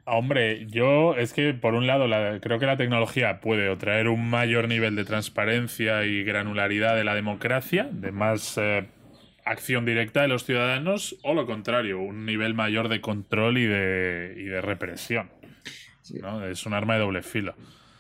Hombre, 0.07 0.67
yo 0.67 1.17
es 1.17 1.33
que 1.33 1.55
por 1.55 1.75
un 1.75 1.87
lado 1.87 2.07
creo 2.41 2.59
que 2.59 2.67
la 2.67 2.77
tecnología 2.77 3.41
puede 3.41 3.75
traer 3.77 4.09
un 4.09 4.29
mayor 4.29 4.69
nivel 4.69 4.97
de 4.97 5.05
transparencia 5.05 6.05
y 6.05 6.23
granularidad 6.25 6.95
de 6.95 7.05
la 7.05 7.15
democracia, 7.15 7.89
de 7.91 8.13
más 8.13 8.59
eh, 8.59 8.87
acción 9.47 9.87
directa 9.87 10.21
de 10.21 10.29
los 10.29 10.45
ciudadanos, 10.45 11.17
o 11.23 11.33
lo 11.33 11.47
contrario, 11.47 12.01
un 12.01 12.27
nivel 12.27 12.53
mayor 12.53 12.89
de 12.89 13.01
control 13.01 13.57
y 13.57 13.65
de, 13.65 14.35
y 14.37 14.45
de 14.45 14.61
represión. 14.61 15.31
¿no? 16.21 16.45
Es 16.45 16.67
un 16.67 16.75
arma 16.75 16.95
de 16.95 17.01
doble 17.01 17.23
filo. 17.23 17.55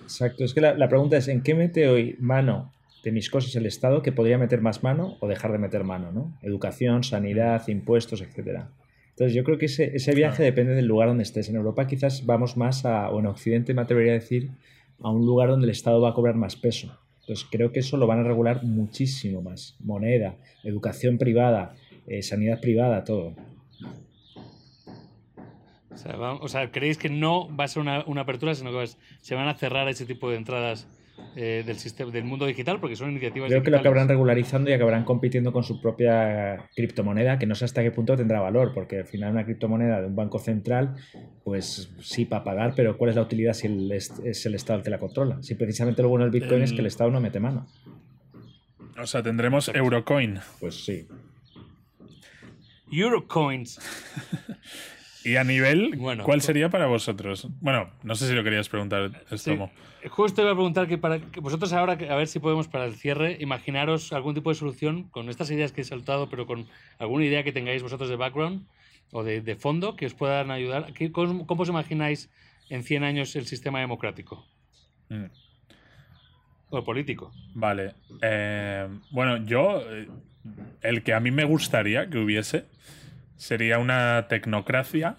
Exacto, 0.05 0.45
es 0.45 0.55
que 0.55 0.61
la, 0.61 0.89
pregunta 0.89 1.17
es, 1.17 1.29
¿en 1.29 1.43
qué 1.43 1.55
mete 1.55 1.89
hoy 1.89 2.17
mano 2.21 2.73
de 3.03 3.11
mis 3.11 3.31
cosas 3.31 3.55
el 3.57 3.67
Estado 3.67 4.03
que 4.03 4.13
podría 4.13 4.39
meter 4.39 4.61
más 4.61 4.83
mano 4.83 5.17
o 5.21 5.29
dejar 5.29 5.53
de 5.53 5.59
meter 5.59 5.83
mano? 5.83 6.13
¿no? 6.13 6.39
Educación, 6.43 7.03
sanidad, 7.05 7.67
impuestos, 7.69 8.21
etcétera. 8.21 8.69
Entonces 9.11 9.35
yo 9.35 9.45
creo 9.45 9.59
que 9.59 9.67
ese, 9.67 9.97
ese 9.97 10.15
viaje 10.15 10.43
depende 10.43 10.75
del 10.75 10.87
lugar 10.87 11.09
donde 11.09 11.23
estés. 11.23 11.49
En 11.49 11.57
Europa 11.57 11.87
quizás 11.87 12.27
vamos 12.27 12.57
más 12.57 12.85
a, 12.85 13.11
o 13.11 13.21
en 13.21 13.27
Occidente 13.27 13.73
me 13.73 13.83
atrevería 13.83 14.13
a 14.13 14.17
decir, 14.17 14.51
a 15.01 15.11
un 15.11 15.25
lugar 15.25 15.49
donde 15.49 15.65
el 15.65 15.71
Estado 15.71 16.01
va 16.01 16.11
a 16.11 16.15
cobrar 16.15 16.35
más 16.35 16.57
peso. 16.57 16.99
Entonces 17.21 17.47
creo 17.51 17.73
que 17.73 17.81
eso 17.81 17.97
lo 17.97 18.07
van 18.07 18.21
a 18.21 18.25
regular 18.25 18.65
muchísimo 18.65 19.41
más. 19.41 19.77
Moneda, 19.81 20.35
educación 20.63 21.17
privada, 21.17 21.75
eh, 22.07 22.23
sanidad 22.23 22.61
privada, 22.61 23.05
todo. 23.05 23.35
O 26.41 26.49
sea, 26.49 26.71
¿creéis 26.71 26.99
que 26.99 27.09
no 27.09 27.55
va 27.55 27.65
a 27.65 27.69
ser 27.69 27.83
una, 27.83 28.21
apertura, 28.21 28.55
sino 28.55 28.73
que 28.73 28.89
se 29.21 29.35
van 29.35 29.49
a 29.49 29.55
cerrar 29.55 29.89
ese 29.89 30.07
tipo 30.07 30.31
de 30.31 30.37
entradas 30.37 30.89
eh, 31.37 31.63
del 31.65 31.77
sistema 31.77 32.11
del 32.11 32.25
mundo 32.25 32.47
digital? 32.47 32.81
Porque 32.81 32.97
son 32.97 33.11
iniciativas. 33.11 33.49
Creo 33.49 33.63
que 33.63 33.71
lo 33.71 33.79
acabarán 33.79 34.09
regularizando 34.09 34.71
y 34.71 34.73
acabarán 34.73 35.05
compitiendo 35.05 35.53
con 35.53 35.63
su 35.63 35.81
propia 35.81 36.69
criptomoneda, 36.75 37.39
que 37.39 37.47
no 37.47 37.55
sé 37.55 37.65
hasta 37.65 37.83
qué 37.83 37.91
punto 37.91 38.17
tendrá 38.17 38.41
valor, 38.41 38.73
porque 38.75 38.99
al 38.99 39.07
final 39.07 39.33
una 39.33 39.45
criptomoneda 39.45 40.01
de 40.01 40.07
un 40.07 40.17
banco 40.17 40.39
central, 40.39 40.97
pues 41.45 41.91
sí, 42.01 42.25
para 42.25 42.45
pagar, 42.45 42.75
pero 42.75 42.99
¿cuál 42.99 43.11
es 43.11 43.17
la 43.17 43.23
utilidad 43.23 43.53
si 43.53 43.67
es 44.25 44.47
el 44.47 44.55
Estado 44.55 44.79
el 44.79 44.85
que 44.85 44.91
la 44.91 44.99
controla? 44.99 45.43
Si 45.43 45.55
precisamente 45.55 46.03
lo 46.03 46.09
bueno 46.09 46.25
del 46.25 46.33
Bitcoin 46.33 46.63
es 46.63 46.73
que 46.73 46.81
el 46.81 46.87
Estado 46.87 47.11
no 47.11 47.21
mete 47.21 47.41
mano. 47.41 47.67
O 49.01 49.07
sea, 49.07 49.23
tendremos 49.23 49.69
Eurocoin. 49.69 50.39
Pues 50.61 50.85
sí. 50.85 51.09
Eurocoins. 52.91 53.81
Y 55.25 55.37
a 55.37 55.45
nivel, 55.45 55.99
¿cuál 56.23 56.43
sería 56.43 56.69
para 56.69 56.87
vosotros? 56.87 57.49
Bueno, 57.61 57.91
no 58.03 58.15
sé 58.15 58.29
si 58.29 58.35
lo 58.35 58.45
querías 58.45 58.69
preguntar, 58.69 59.25
Estomo. 59.31 59.73
Justo 60.11 60.43
iba 60.43 60.51
a 60.51 60.55
preguntar 60.55 60.87
que 60.87 60.99
para 60.99 61.19
que 61.19 61.41
vosotros 61.41 61.73
ahora, 61.73 61.95
a 61.95 62.17
ver 62.17 62.27
si 62.27 62.41
podemos 62.41 62.69
para 62.69 62.85
el 62.85 62.95
cierre, 62.95 63.39
imaginaros 63.41 64.13
algún 64.13 64.35
tipo 64.35 64.51
de 64.51 64.57
solución 64.57 65.05
con 65.05 65.31
estas 65.31 65.51
ideas 65.51 65.73
que 65.73 65.81
he 65.81 65.85
saltado, 65.85 66.29
pero 66.29 66.47
con 66.47 66.67
alguna 66.99 67.25
idea 67.25 67.43
que 67.43 67.53
tengáis 67.53 67.83
vosotros 67.83 68.11
de 68.11 68.17
background 68.17 68.67
o 69.13 69.25
de, 69.25 69.57
fondo 69.57 69.97
que 69.97 70.05
os 70.05 70.13
puedan 70.13 70.51
ayudar. 70.51 70.93
¿Cómo, 71.13 71.63
os 71.63 71.69
imagináis 71.69 72.29
en 72.69 72.83
100 72.83 73.05
años 73.05 73.35
el 73.35 73.47
sistema 73.47 73.81
democrático? 73.81 74.47
Mm. 75.09 75.27
O 76.69 76.85
político. 76.85 77.33
Vale. 77.55 77.95
Eh, 78.21 78.89
bueno, 79.11 79.39
yo, 79.47 79.81
eh, 79.81 80.09
el 80.83 81.03
que 81.03 81.15
a 81.15 81.21
mí 81.21 81.31
me 81.31 81.45
gustaría 81.45 82.11
que 82.11 82.19
hubiese 82.19 82.67
sería 83.37 83.79
una 83.79 84.27
tecnocracia 84.29 85.17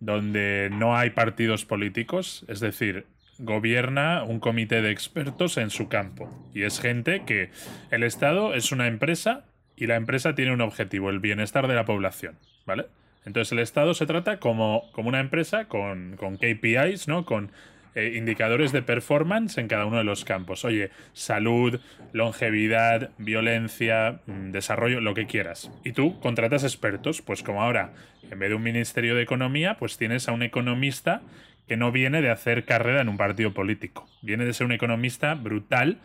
donde 0.00 0.70
no 0.72 0.96
hay 0.96 1.10
partidos 1.10 1.64
políticos, 1.64 2.44
es 2.48 2.60
decir, 2.60 3.06
gobierna 3.38 4.24
un 4.24 4.40
comité 4.40 4.82
de 4.82 4.90
expertos 4.90 5.56
en 5.56 5.70
su 5.70 5.88
campo. 5.88 6.30
Y 6.54 6.62
es 6.62 6.80
gente 6.80 7.24
que 7.24 7.50
el 7.90 8.02
Estado 8.02 8.54
es 8.54 8.72
una 8.72 8.86
empresa 8.86 9.44
y 9.76 9.86
la 9.86 9.96
empresa 9.96 10.34
tiene 10.34 10.52
un 10.52 10.60
objetivo, 10.60 11.10
el 11.10 11.20
bienestar 11.20 11.68
de 11.68 11.74
la 11.74 11.84
población, 11.84 12.36
¿vale? 12.66 12.86
Entonces 13.24 13.52
el 13.52 13.58
Estado 13.60 13.94
se 13.94 14.06
trata 14.06 14.38
como, 14.38 14.90
como 14.92 15.08
una 15.08 15.20
empresa 15.20 15.66
con, 15.66 16.16
con 16.16 16.36
KPIs, 16.36 17.08
¿no? 17.08 17.24
Con 17.24 17.50
eh, 17.94 18.14
indicadores 18.16 18.72
de 18.72 18.82
performance 18.82 19.58
en 19.58 19.68
cada 19.68 19.86
uno 19.86 19.98
de 19.98 20.04
los 20.04 20.24
campos. 20.24 20.64
Oye, 20.64 20.90
salud, 21.12 21.80
longevidad, 22.12 23.10
violencia, 23.18 24.20
mm, 24.26 24.50
desarrollo, 24.50 25.00
lo 25.00 25.14
que 25.14 25.26
quieras. 25.26 25.70
Y 25.84 25.92
tú 25.92 26.18
contratas 26.20 26.64
expertos, 26.64 27.22
pues 27.22 27.42
como 27.42 27.62
ahora, 27.62 27.92
en 28.30 28.38
vez 28.38 28.50
de 28.50 28.54
un 28.54 28.62
Ministerio 28.62 29.14
de 29.14 29.22
Economía, 29.22 29.76
pues 29.78 29.96
tienes 29.96 30.28
a 30.28 30.32
un 30.32 30.42
economista 30.42 31.22
que 31.66 31.76
no 31.76 31.92
viene 31.92 32.22
de 32.22 32.30
hacer 32.30 32.64
carrera 32.64 33.02
en 33.02 33.08
un 33.08 33.16
partido 33.18 33.52
político, 33.52 34.08
viene 34.22 34.44
de 34.44 34.54
ser 34.54 34.66
un 34.66 34.72
economista 34.72 35.34
brutal 35.34 35.98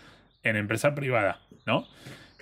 en 0.43 0.57
empresa 0.57 0.93
privada, 0.93 1.39
¿no? 1.65 1.87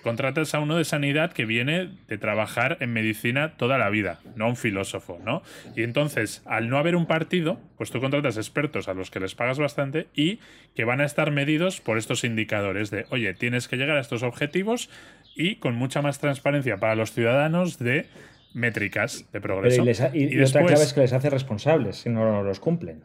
Contratas 0.02 0.54
a 0.54 0.60
uno 0.60 0.78
de 0.78 0.86
sanidad 0.86 1.32
que 1.32 1.46
viene 1.46 1.90
de 2.08 2.18
trabajar 2.18 2.78
en 2.80 2.94
medicina 2.94 3.54
toda 3.58 3.78
la 3.78 3.90
vida, 3.90 4.20
no 4.36 4.48
un 4.48 4.56
filósofo, 4.56 5.20
¿no? 5.24 5.42
Y 5.76 5.84
entonces, 5.84 6.42
al 6.46 6.70
no 6.70 6.78
haber 6.78 6.96
un 6.96 7.06
partido, 7.06 7.60
pues 7.78 7.92
tú 7.92 8.00
contratas 8.00 8.38
expertos 8.38 8.88
a 8.88 8.94
los 8.94 9.12
que 9.12 9.20
les 9.20 9.36
pagas 9.36 9.60
bastante 9.60 10.08
y 10.16 10.40
que 10.76 10.86
van 10.86 11.02
a 11.02 11.06
estar 11.06 11.32
medidos 11.32 11.82
por 11.82 11.98
estos 11.98 12.24
indicadores 12.24 12.90
de, 12.90 13.06
oye, 13.10 13.34
tienes 13.34 13.68
que 13.68 13.78
llegar 13.78 13.98
a 13.98 14.02
estos 14.02 14.24
objetivos 14.24 14.90
y 15.36 15.56
con 15.56 15.76
mucha 15.76 16.02
más 16.02 16.20
transparencia 16.20 16.78
para 16.78 16.96
los 16.96 17.12
ciudadanos 17.12 17.80
de 17.80 18.08
métricas 18.54 19.26
de 19.32 19.40
progreso. 19.40 19.84
y, 20.14 20.36
y, 20.36 20.42
otra 20.42 20.66
clave 20.66 20.84
es 20.84 20.94
que 20.94 21.02
les 21.02 21.14
hace 21.14 21.30
responsables 21.30 21.98
si 21.98 22.10
no 22.10 22.44
los 22.44 22.60
cumplen 22.60 23.02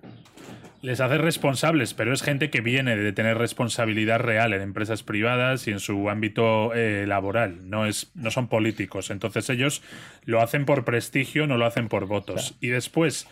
les 0.86 1.00
hace 1.00 1.18
responsables, 1.18 1.94
pero 1.94 2.12
es 2.12 2.22
gente 2.22 2.48
que 2.48 2.60
viene 2.60 2.96
de 2.96 3.12
tener 3.12 3.36
responsabilidad 3.36 4.20
real 4.20 4.52
en 4.52 4.62
empresas 4.62 5.02
privadas 5.02 5.66
y 5.66 5.72
en 5.72 5.80
su 5.80 6.08
ámbito 6.08 6.72
eh, 6.74 7.06
laboral. 7.08 7.68
No, 7.68 7.86
es, 7.86 8.12
no 8.14 8.30
son 8.30 8.46
políticos. 8.46 9.10
Entonces 9.10 9.50
ellos 9.50 9.82
lo 10.26 10.40
hacen 10.40 10.64
por 10.64 10.84
prestigio, 10.84 11.48
no 11.48 11.56
lo 11.58 11.66
hacen 11.66 11.88
por 11.88 12.06
votos. 12.06 12.54
Y 12.60 12.68
después, 12.68 13.26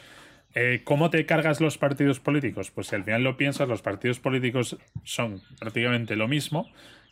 eh, 0.56 0.80
¿cómo 0.82 1.10
te 1.10 1.26
cargas 1.26 1.60
los 1.60 1.78
partidos 1.78 2.18
políticos? 2.18 2.72
Pues 2.72 2.88
si 2.88 2.96
al 2.96 3.04
final 3.04 3.22
lo 3.22 3.36
piensas, 3.36 3.68
los 3.68 3.82
partidos 3.82 4.18
políticos 4.18 4.76
son 5.04 5.40
prácticamente 5.60 6.16
lo 6.16 6.26
mismo. 6.26 6.68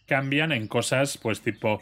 Cambian 0.08 0.50
en 0.50 0.66
cosas, 0.66 1.18
pues 1.18 1.40
tipo, 1.42 1.80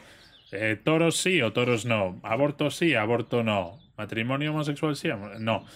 eh, 0.52 0.78
toros 0.84 1.16
sí 1.16 1.40
o 1.40 1.54
toros 1.54 1.86
no. 1.86 2.20
Aborto 2.22 2.70
sí, 2.70 2.94
aborto 2.94 3.42
no. 3.42 3.80
Matrimonio 4.00 4.52
homosexual 4.52 4.96
sí, 4.96 5.10
no. 5.40 5.66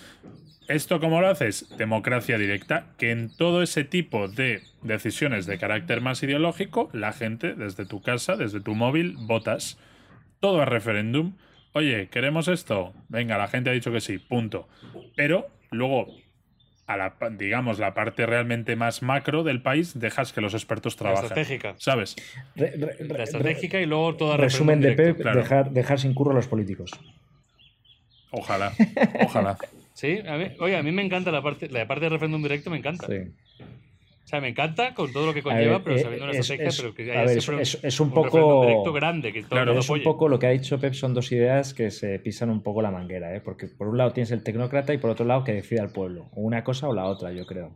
¿Esto 0.67 0.99
cómo 0.99 1.21
lo 1.21 1.29
haces? 1.29 1.69
Democracia 1.77 2.39
directa, 2.39 2.87
que 2.97 3.11
en 3.11 3.29
todo 3.37 3.63
ese 3.63 3.85
tipo 3.85 4.29
de 4.29 4.63
decisiones 4.81 5.45
de 5.45 5.59
carácter 5.59 6.01
más 6.01 6.23
ideológico, 6.23 6.89
la 6.95 7.13
gente, 7.13 7.55
desde 7.55 7.85
tu 7.85 8.01
casa, 8.01 8.37
desde 8.37 8.63
tu 8.63 8.75
móvil, 8.75 9.17
votas. 9.19 9.79
Todo 10.41 10.63
a 10.63 10.65
referéndum. 10.65 11.35
Oye, 11.75 12.09
¿queremos 12.09 12.49
esto? 12.49 12.95
Venga, 13.11 13.37
la 13.37 13.49
gente 13.49 13.69
ha 13.69 13.75
dicho 13.75 13.93
que 13.93 14.01
sí, 14.01 14.17
punto. 14.17 14.67
Pero 15.15 15.49
luego 15.71 16.07
a 16.87 16.97
la, 16.97 17.15
digamos, 17.33 17.79
la 17.79 17.93
parte 17.93 18.25
realmente 18.25 18.75
más 18.75 19.03
macro 19.03 19.43
del 19.43 19.61
país, 19.61 19.99
dejas 19.99 20.33
que 20.33 20.41
los 20.41 20.55
expertos 20.55 20.97
trabajen. 20.97 21.25
La 21.25 21.29
estratégica. 21.29 21.75
¿Sabes? 21.77 22.17
la 22.55 23.23
estratégica 23.23 23.81
y 23.81 23.87
luego 23.87 24.17
toda 24.17 24.39
Resumen 24.39 24.81
de 24.81 24.93
Pep, 24.93 25.19
dejar, 25.19 25.71
dejar 25.71 26.01
sin 26.01 26.15
curro 26.15 26.31
a 26.33 26.35
los 26.35 26.47
políticos. 26.47 26.91
Ojalá, 28.35 28.73
ojalá. 29.25 29.57
Sí, 29.92 30.18
a 30.27 30.37
mí, 30.37 30.47
oye, 30.59 30.77
a 30.77 30.83
mí 30.83 30.92
me 30.92 31.03
encanta 31.03 31.31
la 31.31 31.42
parte, 31.42 31.68
la 31.68 31.87
parte 31.87 32.07
de 32.07 32.11
referéndum 32.11 32.42
directo, 32.42 32.70
me 32.70 32.79
encanta. 32.79 33.07
Sí. 33.07 33.31
O 34.25 34.27
sea, 34.27 34.40
me 34.40 34.49
encanta 34.49 34.94
con 34.94 35.12
todo 35.12 35.27
lo 35.27 35.35
que 35.35 35.42
conlleva, 35.42 35.85
pero 35.85 35.97
eh, 35.97 35.99
sabiendo 35.99 36.25
una 36.25 36.38
estrategia, 36.38 36.73
pero 36.79 36.94
que 36.94 37.03
haya 37.12 37.25
es, 37.25 38.01
un, 38.01 38.11
poco 38.11 38.92
grande 38.92 39.35
que 39.35 39.42
claro, 39.42 39.79
es 39.79 39.90
un 39.90 40.03
poco 40.03 40.29
lo 40.29 40.38
que 40.38 40.47
ha 40.47 40.51
dicho 40.51 40.81
Pep 40.81 40.94
son 40.94 41.12
dos 41.12 41.31
ideas 41.31 41.75
que 41.75 41.90
se 41.90 42.18
pisan 42.20 42.49
un 42.49 42.62
poco 42.62 42.81
la 42.81 42.90
manguera, 42.90 43.37
¿eh? 43.37 43.42
porque 43.42 43.66
por 43.66 43.87
un 43.87 43.99
lado 43.99 44.12
tienes 44.12 44.31
el 44.31 44.42
tecnócrata 44.42 44.94
y 44.94 44.99
por 44.99 45.11
otro 45.11 45.27
lado 45.27 45.44
que 45.44 45.53
decida 45.53 45.83
el 45.83 45.90
pueblo, 45.90 46.31
una 46.33 46.64
cosa 46.64 46.88
o 46.88 46.94
la 46.94 47.05
otra, 47.05 47.33
yo 47.33 47.44
creo. 47.44 47.75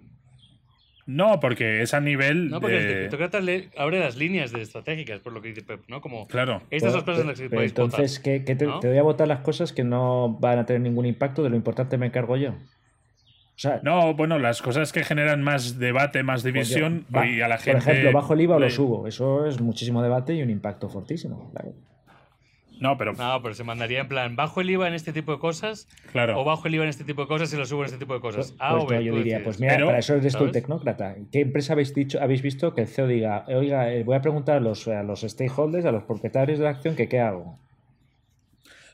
No, 1.08 1.40
porque 1.40 1.82
es 1.82 1.94
a 1.94 2.00
nivel. 2.00 2.50
No, 2.50 2.60
porque 2.60 2.76
el 2.76 3.02
tecnócrata 3.04 3.40
le 3.40 3.70
abre 3.76 3.98
las 3.98 4.16
líneas 4.16 4.52
de 4.52 4.62
estratégicas, 4.62 5.20
por 5.20 5.32
lo 5.32 5.42
que 5.42 5.48
dice 5.48 5.62
Pep, 5.62 5.80
¿no? 5.88 6.00
Como 6.00 6.28
claro. 6.28 6.62
estas 6.70 6.92
dos 6.92 7.02
cosas 7.02 7.22
en 7.22 7.28
las 7.28 7.40
que 7.40 7.50
podéis 7.50 7.72
Entonces, 7.72 8.20
¿qué, 8.20 8.40
te, 8.40 8.54
te, 8.54 8.66
voy 8.66 8.98
a 8.98 9.02
votar 9.02 9.26
las 9.26 9.40
cosas 9.40 9.72
que 9.72 9.84
no 9.84 10.38
van 10.38 10.58
a 10.58 10.66
tener 10.66 10.82
ningún 10.82 11.06
impacto, 11.06 11.42
de 11.42 11.50
lo 11.50 11.56
importante 11.56 11.98
me 11.98 12.06
encargo 12.06 12.36
yo 12.36 12.54
no, 13.82 14.14
bueno, 14.14 14.38
las 14.38 14.62
cosas 14.62 14.92
que 14.92 15.02
generan 15.02 15.42
más 15.42 15.78
debate, 15.78 16.22
más 16.22 16.42
pues 16.42 16.54
división 16.54 17.06
y 17.10 17.40
a 17.40 17.48
la 17.48 17.58
gente. 17.58 17.80
Por 17.80 17.90
ejemplo, 17.90 18.12
bajo 18.12 18.34
el 18.34 18.40
IVA 18.42 18.56
o 18.56 18.60
lo 18.60 18.70
subo. 18.70 19.06
Eso 19.06 19.46
es 19.46 19.60
muchísimo 19.60 20.02
debate 20.02 20.34
y 20.34 20.42
un 20.42 20.50
impacto 20.50 20.88
fortísimo. 20.88 21.52
No, 22.80 22.96
pero. 22.96 23.12
No, 23.12 23.42
pero 23.42 23.54
se 23.54 23.64
mandaría 23.64 24.00
en 24.00 24.08
plan, 24.08 24.36
bajo 24.36 24.60
el 24.60 24.70
IVA 24.70 24.88
en 24.88 24.94
este 24.94 25.12
tipo 25.12 25.32
de 25.32 25.38
cosas. 25.38 25.88
Claro. 26.12 26.40
O 26.40 26.44
bajo 26.44 26.68
el 26.68 26.74
IVA 26.74 26.84
en 26.84 26.90
este 26.90 27.04
tipo 27.04 27.22
de 27.22 27.28
cosas 27.28 27.52
y 27.52 27.56
lo 27.56 27.66
subo 27.66 27.80
en 27.80 27.86
este 27.86 27.98
tipo 27.98 28.14
de 28.14 28.20
cosas. 28.20 28.52
Pues, 28.52 28.60
ah, 28.60 28.78
pues 28.86 29.04
yo 29.04 29.14
diría, 29.14 29.42
pues 29.42 29.60
mira, 29.60 29.78
para 29.84 29.98
eso 29.98 30.14
eres 30.14 30.36
tú 30.36 30.44
el 30.44 30.52
tecnócrata. 30.52 31.16
¿Qué 31.32 31.40
empresa 31.40 31.72
habéis 31.72 31.94
dicho, 31.94 32.20
habéis 32.20 32.42
visto 32.42 32.74
que 32.74 32.82
el 32.82 32.88
CEO 32.88 33.06
diga, 33.06 33.44
oiga, 33.48 33.92
eh, 33.92 34.04
voy 34.04 34.16
a 34.16 34.22
preguntar 34.22 34.58
a 34.58 34.60
los, 34.60 34.86
a 34.88 35.02
los 35.02 35.22
stakeholders, 35.22 35.84
a 35.84 35.92
los 35.92 36.04
propietarios 36.04 36.58
de 36.58 36.64
la 36.64 36.70
acción, 36.70 36.94
que 36.94 37.08
qué 37.08 37.20
hago? 37.20 37.58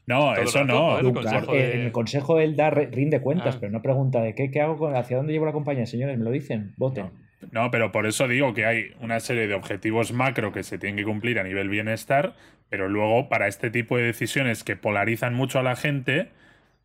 No, 0.06 0.34
eso 0.34 0.64
no. 0.64 0.98
El 0.98 1.12
consejo, 1.12 1.54
En 1.54 1.80
el 1.80 1.92
consejo 1.92 2.38
él 2.38 2.56
da, 2.56 2.70
rinde 2.70 3.20
cuentas, 3.20 3.56
ah. 3.56 3.58
pero 3.60 3.72
no 3.72 3.82
pregunta 3.82 4.20
de 4.20 4.34
qué, 4.34 4.50
qué 4.50 4.60
hago, 4.60 4.88
hacia 4.88 5.16
dónde 5.16 5.32
llevo 5.32 5.46
la 5.46 5.52
compañía. 5.52 5.86
Señores, 5.86 6.18
me 6.18 6.24
lo 6.24 6.30
dicen, 6.30 6.74
voten. 6.76 7.06
No. 7.06 7.23
Pero 7.70 7.92
por 7.92 8.06
eso 8.06 8.26
digo 8.28 8.52
que 8.52 8.66
hay 8.66 8.94
una 9.00 9.20
serie 9.20 9.46
de 9.46 9.54
objetivos 9.54 10.12
macro 10.12 10.52
que 10.52 10.62
se 10.62 10.78
tienen 10.78 10.96
que 10.96 11.04
cumplir 11.04 11.38
a 11.38 11.44
nivel 11.44 11.68
bienestar, 11.68 12.34
pero 12.68 12.88
luego 12.88 13.28
para 13.28 13.46
este 13.46 13.70
tipo 13.70 13.96
de 13.96 14.04
decisiones 14.04 14.64
que 14.64 14.76
polarizan 14.76 15.34
mucho 15.34 15.60
a 15.60 15.62
la 15.62 15.76
gente, 15.76 16.30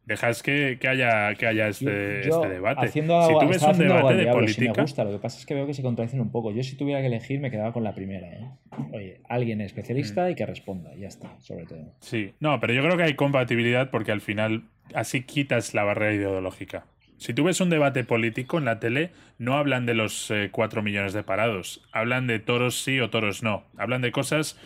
dejas 0.05 0.43
que, 0.43 0.77
haya, 0.87 1.33
que 1.35 1.47
haya 1.47 1.67
este, 1.67 2.27
este 2.27 2.49
debate. 2.49 2.87
Haciendo 2.87 3.27
si 3.27 3.33
tú 3.33 3.47
ves 3.47 3.63
un 3.63 3.77
debate 3.77 4.15
de 4.15 4.27
política. 4.27 4.73
me 4.75 4.81
gusta, 4.81 5.03
lo 5.03 5.11
que 5.11 5.19
pasa 5.19 5.39
es 5.39 5.45
que 5.45 5.53
veo 5.53 5.65
que 5.65 5.73
se 5.73 5.81
contradicen 5.81 6.19
un 6.19 6.31
poco. 6.31 6.51
Yo, 6.51 6.63
si 6.63 6.75
tuviera 6.75 6.99
que 7.01 7.07
elegir, 7.07 7.39
me 7.39 7.49
quedaba 7.49 7.71
con 7.73 7.83
la 7.83 7.93
primera. 7.93 8.27
¿eh? 8.27 8.49
Oye, 8.91 9.21
alguien 9.29 9.61
especialista 9.61 10.27
mm. 10.27 10.31
y 10.31 10.35
que 10.35 10.45
responda, 10.45 10.93
ya 10.95 11.07
está, 11.07 11.39
sobre 11.39 11.65
todo. 11.65 11.93
Sí, 11.99 12.33
no, 12.39 12.59
pero 12.59 12.73
yo 12.73 12.83
creo 12.83 12.97
que 12.97 13.03
hay 13.03 13.13
compatibilidad 13.13 13.89
porque 13.91 14.11
al 14.11 14.21
final 14.21 14.63
así 14.93 15.23
quitas 15.23 15.73
la 15.73 15.83
barrera 15.83 16.13
ideológica. 16.13 16.85
Si 17.19 17.33
tú 17.33 17.43
ves 17.43 17.61
un 17.61 17.69
debate 17.69 18.03
político 18.03 18.57
en 18.57 18.65
la 18.65 18.79
tele, 18.79 19.11
no 19.37 19.57
hablan 19.57 19.85
de 19.85 19.93
los 19.93 20.31
eh, 20.31 20.49
cuatro 20.51 20.81
millones 20.81 21.13
de 21.13 21.23
parados, 21.23 21.81
hablan 21.91 22.27
de 22.27 22.39
toros 22.39 22.81
sí 22.81 22.99
o 22.99 23.09
toros 23.09 23.43
no, 23.43 23.63
hablan 23.77 24.01
de 24.01 24.11
cosas 24.11 24.57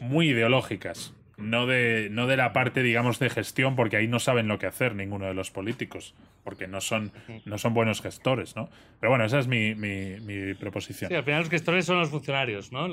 muy 0.00 0.30
ideológicas 0.30 1.14
no 1.36 1.66
de, 1.66 2.08
no 2.10 2.26
de 2.26 2.36
la 2.36 2.52
parte, 2.52 2.82
digamos, 2.82 3.18
de 3.18 3.28
gestión, 3.28 3.76
porque 3.76 3.96
ahí 3.96 4.08
no 4.08 4.18
saben 4.18 4.48
lo 4.48 4.58
que 4.58 4.66
hacer 4.66 4.94
ninguno 4.94 5.26
de 5.26 5.34
los 5.34 5.50
políticos, 5.50 6.14
porque 6.44 6.66
no 6.66 6.80
son, 6.80 7.12
no 7.44 7.58
son 7.58 7.74
buenos 7.74 8.00
gestores, 8.00 8.56
¿no? 8.56 8.70
Pero 9.00 9.10
bueno, 9.10 9.24
esa 9.24 9.38
es 9.38 9.46
mi, 9.46 9.74
mi, 9.74 10.54
proposición. 10.54 11.10
Sí, 11.10 11.14
al 11.14 11.24
final 11.24 11.40
los 11.40 11.50
gestores 11.50 11.84
son 11.84 11.98
los 11.98 12.08
funcionarios, 12.08 12.72
¿no? 12.72 12.88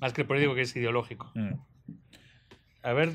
más 0.00 0.12
que 0.12 0.22
el 0.22 0.26
político 0.26 0.54
que 0.54 0.62
es 0.62 0.76
ideológico. 0.76 1.30
Mm. 1.34 1.54
A 2.84 2.92
ver, 2.92 3.14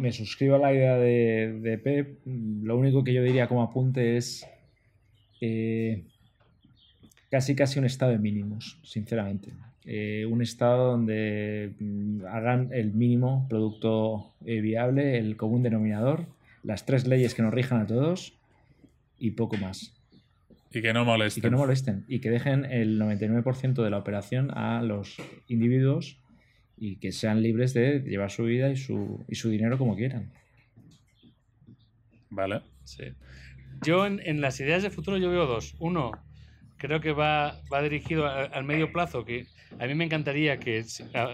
me, 0.00 0.10
suscribo 0.10 0.56
a 0.56 0.58
la 0.58 0.74
idea 0.74 0.96
de, 0.96 1.60
de, 1.62 1.78
Pep. 1.78 2.18
Lo 2.26 2.76
único 2.76 3.04
que 3.04 3.12
yo 3.12 3.22
diría 3.22 3.46
como 3.46 3.62
apunte 3.62 4.16
es 4.16 4.44
eh, 5.40 6.02
casi 7.30 7.54
casi 7.54 7.78
un 7.78 7.84
estado 7.84 8.10
de 8.10 8.18
mínimos, 8.18 8.80
sinceramente. 8.82 9.52
Eh, 9.84 10.26
un 10.28 10.42
estado 10.42 10.90
donde 10.90 11.72
mm, 11.78 12.26
hagan 12.26 12.70
el 12.72 12.92
mínimo 12.92 13.46
producto 13.48 14.32
eh, 14.44 14.60
viable, 14.60 15.18
el 15.18 15.36
común 15.36 15.62
denominador, 15.62 16.26
las 16.64 16.84
tres 16.84 17.06
leyes 17.06 17.36
que 17.36 17.42
nos 17.42 17.54
rijan 17.54 17.82
a 17.82 17.86
todos 17.86 18.34
y 19.20 19.30
poco 19.30 19.56
más. 19.56 19.94
Y 20.72 20.82
que 20.82 20.92
no 20.92 21.04
molesten. 21.04 21.40
Y 21.40 21.42
que 21.42 21.50
no 21.50 21.58
molesten. 21.58 22.04
Y 22.08 22.18
que 22.18 22.30
dejen 22.30 22.64
el 22.64 23.00
99% 23.00 23.84
de 23.84 23.90
la 23.90 23.98
operación 23.98 24.50
a 24.50 24.82
los 24.82 25.16
individuos 25.46 26.19
y 26.80 26.96
que 26.96 27.12
sean 27.12 27.42
libres 27.42 27.74
de 27.74 28.00
llevar 28.00 28.30
su 28.30 28.44
vida 28.44 28.70
y 28.70 28.76
su, 28.76 29.24
y 29.28 29.36
su 29.36 29.50
dinero 29.50 29.78
como 29.78 29.94
quieran. 29.94 30.32
Vale. 32.30 32.62
Sí. 32.84 33.04
Yo 33.84 34.06
en, 34.06 34.20
en, 34.24 34.40
las 34.40 34.58
ideas 34.58 34.82
de 34.82 34.90
futuro 34.90 35.18
yo 35.18 35.30
veo 35.30 35.46
dos. 35.46 35.76
Uno, 35.78 36.12
creo 36.80 37.00
que 37.00 37.12
va, 37.12 37.60
va 37.72 37.82
dirigido 37.82 38.26
al 38.26 38.64
medio 38.64 38.90
plazo, 38.92 39.24
que 39.24 39.46
a 39.78 39.86
mí 39.86 39.94
me 39.94 40.04
encantaría 40.04 40.58
que 40.58 40.84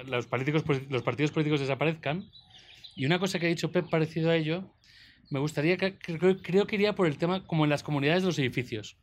los, 0.06 0.26
políticos, 0.26 0.64
los 0.90 1.02
partidos 1.02 1.30
políticos 1.30 1.60
desaparezcan. 1.60 2.24
Y 2.94 3.06
una 3.06 3.18
cosa 3.18 3.38
que 3.38 3.46
ha 3.46 3.48
dicho 3.48 3.72
Pep 3.72 3.88
parecido 3.88 4.30
a 4.30 4.36
ello, 4.36 4.64
me 5.30 5.38
gustaría 5.38 5.76
que, 5.76 5.96
creo, 5.96 6.66
que 6.66 6.76
iría 6.76 6.94
por 6.94 7.06
el 7.06 7.16
tema 7.16 7.46
como 7.46 7.64
en 7.64 7.70
las 7.70 7.82
comunidades 7.82 8.22
de 8.22 8.28
los 8.28 8.38
edificios. 8.38 8.96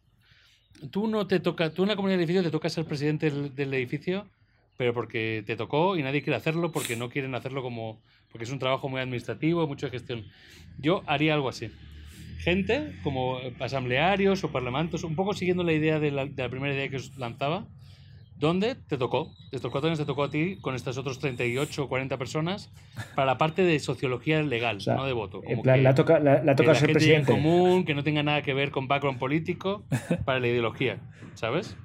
Tú 0.91 1.08
no 1.08 1.27
te 1.27 1.39
toca, 1.39 1.73
tú 1.73 1.84
en 1.84 1.89
la 1.89 1.95
comunidad 1.95 2.17
de 2.17 2.23
edificio 2.23 2.43
te 2.43 2.51
toca 2.51 2.69
ser 2.69 2.86
presidente 2.86 3.32
del, 3.32 3.73
edificio, 3.73 4.27
pero 4.84 4.93
porque 4.93 5.46
te 5.46 5.56
tocó 5.56 5.96
y 5.96 6.04
nadie 6.04 6.22
quiere 6.22 6.36
hacerlo 6.36 6.74
porque 6.74 6.98
no 6.98 7.08
quieren 7.08 7.36
hacerlo 7.36 7.62
como, 7.62 8.02
porque 8.30 8.43
es 8.43 8.52
un 8.52 8.60
trabajo 8.60 8.89
muy 8.89 9.00
administrativo, 9.00 9.65
mucho 9.65 9.86
de 9.86 9.91
gestión. 9.93 10.26
Yo 10.78 11.04
haría 11.08 11.34
algo 11.36 11.48
así 11.48 11.69
gente 12.39 12.91
como 13.02 13.38
asamblearios 13.62 14.43
o 14.43 14.52
parlamentos, 14.52 15.06
un 15.06 15.15
poco 15.15 15.34
siguiendo 15.34 15.63
la 15.63 15.72
idea 15.72 16.02
de 16.02 16.12
la, 16.12 16.26
de 16.26 16.43
la 16.43 16.50
primera 16.50 16.74
idea 16.74 16.89
que 16.89 16.98
os 16.98 17.17
lanzaba, 17.17 17.65
¿Dónde 18.36 18.76
te 18.76 18.98
tocó? 18.98 19.32
Estos 19.54 19.72
cuatro 19.72 19.88
años 19.88 20.00
te 20.00 20.06
tocó 20.06 20.24
a 20.24 20.30
ti 20.30 20.58
con 20.60 20.76
estas 20.76 20.98
otras 20.98 21.17
38 21.19 21.84
o 21.84 21.88
40 21.88 22.17
personas 22.17 22.74
para 23.15 23.26
la 23.26 23.38
parte 23.38 23.63
de 23.63 23.80
sociología 23.80 24.41
legal, 24.43 24.80
no 24.86 25.06
de 25.06 25.13
voto. 25.13 25.41
en 25.48 25.62
plan, 25.62 25.82
la 25.82 25.96
toca, 25.96 26.19
la, 26.19 26.56
toca 26.56 26.76
ser 26.76 26.91
presidente. 26.91 27.32
común, 27.32 27.86
que 27.86 27.93
no 27.93 28.04
tenga 28.04 28.22
nada 28.22 28.41
que 28.41 28.54
ver 28.54 28.72
con 28.72 28.89
background 28.89 29.17
político, 29.17 29.86
para 30.26 30.41
la 30.41 30.48
ideología, 30.48 30.98
¿sabes? 31.36 31.78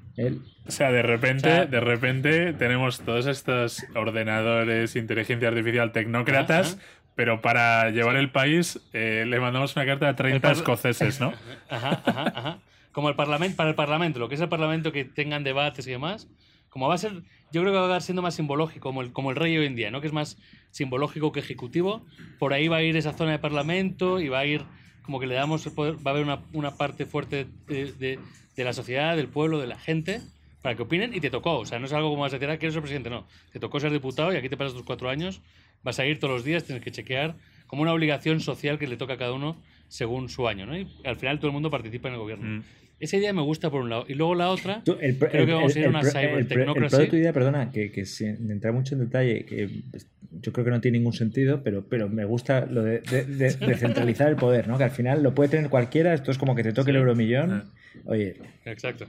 O 0.66 0.70
sea, 0.70 0.90
de 0.92 1.02
repente, 1.02 1.66
de 1.66 1.80
repente 1.80 2.52
tenemos 2.52 3.00
todos 3.00 3.26
estos 3.26 3.84
ordenadores, 3.94 4.96
inteligencia 4.96 5.48
artificial, 5.48 5.92
tecnócratas, 5.92 6.78
pero 7.14 7.40
para 7.40 7.90
llevar 7.90 8.16
el 8.16 8.30
país 8.30 8.80
eh, 8.92 9.24
le 9.26 9.40
mandamos 9.40 9.76
una 9.76 9.86
carta 9.86 10.08
a 10.08 10.16
30 10.16 10.52
escoceses, 10.52 11.20
¿no? 11.20 11.32
Ajá, 11.68 12.02
ajá, 12.04 12.32
ajá 12.34 12.58
como 12.98 13.08
el 13.08 13.14
parlamento, 13.14 13.56
para 13.56 13.70
el 13.70 13.76
parlamento, 13.76 14.18
lo 14.18 14.28
que 14.28 14.34
es 14.34 14.40
el 14.40 14.48
parlamento 14.48 14.90
que 14.90 15.04
tengan 15.04 15.44
debates 15.44 15.86
y 15.86 15.90
demás, 15.92 16.28
como 16.68 16.88
va 16.88 16.94
a 16.94 16.98
ser, 16.98 17.22
yo 17.52 17.60
creo 17.60 17.66
que 17.66 17.76
va 17.76 17.82
a 17.82 17.84
acabar 17.84 18.02
siendo 18.02 18.22
más 18.22 18.34
simbológico, 18.34 18.88
como 18.88 19.02
el, 19.02 19.12
como 19.12 19.30
el 19.30 19.36
rey 19.36 19.56
hoy 19.56 19.66
en 19.66 19.76
día, 19.76 19.92
¿no? 19.92 20.00
Que 20.00 20.08
es 20.08 20.12
más 20.12 20.36
simbológico 20.72 21.30
que 21.30 21.38
ejecutivo. 21.38 22.04
Por 22.40 22.52
ahí 22.52 22.66
va 22.66 22.78
a 22.78 22.82
ir 22.82 22.96
esa 22.96 23.12
zona 23.12 23.30
de 23.30 23.38
parlamento 23.38 24.20
y 24.20 24.28
va 24.28 24.40
a 24.40 24.46
ir, 24.46 24.64
como 25.08 25.20
que 25.20 25.26
le 25.26 25.36
damos 25.36 25.64
el 25.64 25.72
poder, 25.72 25.94
va 26.06 26.10
a 26.10 26.14
haber 26.14 26.22
una, 26.22 26.40
una 26.52 26.76
parte 26.76 27.06
fuerte 27.06 27.46
de, 27.66 28.18
de, 28.54 28.64
la 28.64 28.74
sociedad, 28.74 29.16
del 29.16 29.28
pueblo, 29.28 29.58
de 29.58 29.66
la 29.66 29.78
gente, 29.78 30.20
para 30.60 30.76
que 30.76 30.82
opinen 30.82 31.14
y 31.14 31.20
te 31.20 31.30
tocó. 31.30 31.60
O 31.60 31.64
sea, 31.64 31.78
no 31.78 31.86
es 31.86 31.94
algo 31.94 32.10
como 32.10 32.20
vas 32.20 32.34
a 32.34 32.36
decir, 32.36 32.50
ah, 32.50 32.58
quieres 32.58 32.74
ser 32.74 32.82
presidente, 32.82 33.08
no. 33.08 33.26
Te 33.50 33.58
tocó 33.58 33.80
ser 33.80 33.90
diputado 33.90 34.34
y 34.34 34.36
aquí 34.36 34.50
te 34.50 34.58
pasas 34.58 34.74
tus 34.74 34.82
cuatro 34.82 35.08
años, 35.08 35.40
vas 35.82 35.98
a 35.98 36.04
ir 36.04 36.20
todos 36.20 36.34
los 36.34 36.44
días, 36.44 36.64
tienes 36.64 36.84
que 36.84 36.90
chequear 36.90 37.36
como 37.66 37.80
una 37.80 37.94
obligación 37.94 38.40
social 38.40 38.78
que 38.78 38.86
le 38.86 38.98
toca 38.98 39.14
a 39.14 39.16
cada 39.16 39.32
uno 39.32 39.56
según 39.88 40.28
su 40.28 40.46
año, 40.46 40.66
¿no? 40.66 40.76
Y 40.76 40.86
al 41.06 41.16
final 41.16 41.38
todo 41.38 41.46
el 41.46 41.54
mundo 41.54 41.70
participa 41.70 42.08
en 42.08 42.14
el 42.14 42.20
gobierno. 42.20 42.58
Mm. 42.58 42.64
Esa 43.00 43.16
idea 43.16 43.32
me 43.32 43.42
gusta 43.42 43.70
por 43.70 43.82
un 43.82 43.90
lado. 43.90 44.04
Y 44.08 44.14
luego 44.14 44.34
la 44.34 44.50
otra, 44.50 44.82
creo 44.84 44.98
que 44.98 45.52
vamos 45.52 45.74
a 45.74 45.78
ir 45.78 45.86
a 45.86 45.88
una 45.88 46.02
cybertecnocracy. 46.02 46.96
El, 46.96 47.02
el, 47.02 47.08
tu 47.08 47.16
idea, 47.16 47.32
perdona, 47.32 47.70
que, 47.70 47.92
que 47.92 48.04
sin 48.06 48.50
entrar 48.50 48.72
mucho 48.72 48.94
en 48.94 49.02
detalle, 49.02 49.44
que 49.44 49.70
pues, 49.90 50.06
yo 50.40 50.52
creo 50.52 50.64
que 50.64 50.70
no 50.70 50.80
tiene 50.80 50.98
ningún 50.98 51.12
sentido, 51.12 51.62
pero, 51.62 51.84
pero 51.88 52.08
me 52.08 52.24
gusta 52.24 52.66
lo 52.66 52.82
de, 52.82 53.00
de, 53.00 53.50
centralizar 53.76 54.28
el 54.28 54.36
poder, 54.36 54.68
¿no? 54.68 54.78
Que 54.78 54.84
al 54.84 54.90
final 54.90 55.22
lo 55.22 55.34
puede 55.34 55.50
tener 55.50 55.70
cualquiera, 55.70 56.12
esto 56.12 56.30
es 56.30 56.38
como 56.38 56.54
que 56.54 56.62
te 56.62 56.72
toque 56.72 56.90
el 56.90 56.96
euromillón. 56.96 57.52
Ah. 57.52 57.64
Oye. 58.04 58.36
Exacto. 58.64 59.06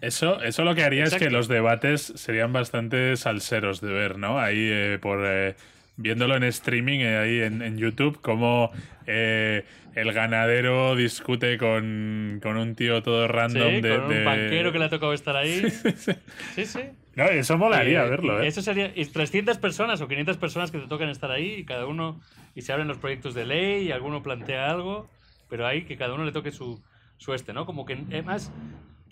Eso, 0.00 0.42
eso 0.42 0.64
lo 0.64 0.74
que 0.74 0.82
haría 0.82 1.04
es 1.04 1.14
que 1.14 1.30
los 1.30 1.46
debates 1.46 2.12
serían 2.16 2.52
bastante 2.52 3.16
salseros 3.16 3.80
de 3.80 3.92
ver, 3.92 4.18
¿no? 4.18 4.38
Ahí 4.38 4.58
eh, 4.58 4.98
por... 5.00 5.20
Eh, 5.24 5.54
viéndolo 6.00 6.36
en 6.36 6.44
streaming 6.44 7.00
eh, 7.00 7.16
ahí 7.16 7.40
en, 7.40 7.62
en, 7.62 7.78
YouTube, 7.78 8.20
como 8.20 8.70
eh, 9.06 9.64
el 9.94 10.12
ganadero 10.12 10.96
discute 10.96 11.58
con, 11.58 12.40
un 12.44 12.74
tío 12.76 13.02
todo 13.02 13.28
random 13.28 13.80
de, 13.80 13.96
con 13.96 14.16
un 14.16 14.24
banquero 14.24 14.72
que 14.72 14.78
le 14.78 14.84
ha 14.86 14.88
tocado 14.88 15.12
estar 15.12 15.36
ahí. 15.36 15.70
sí, 16.54 16.64
sí. 16.64 16.80
No, 17.16 17.24
eso 17.24 17.58
molaría 17.58 18.04
verlo, 18.04 18.42
¿eh? 18.42 18.46
Eso 18.46 18.62
sería. 18.62 18.92
Y 18.94 19.04
300 19.04 19.58
personas 19.58 20.00
o 20.00 20.08
500 20.08 20.36
personas 20.36 20.70
que 20.70 20.78
te 20.78 20.86
tocan 20.86 21.08
estar 21.08 21.30
ahí 21.30 21.54
y 21.58 21.64
cada 21.64 21.86
uno. 21.86 22.20
Y 22.54 22.62
se 22.62 22.72
abren 22.72 22.88
los 22.88 22.98
proyectos 22.98 23.34
de 23.34 23.46
ley 23.46 23.88
y 23.88 23.92
alguno 23.92 24.22
plantea 24.22 24.70
algo, 24.70 25.08
pero 25.48 25.66
ahí 25.66 25.82
que 25.84 25.96
cada 25.96 26.14
uno 26.14 26.24
le 26.24 26.32
toque 26.32 26.50
su, 26.50 26.82
su 27.16 27.34
este, 27.34 27.52
¿no? 27.52 27.66
Como 27.66 27.84
que 27.84 27.94
además 27.94 28.52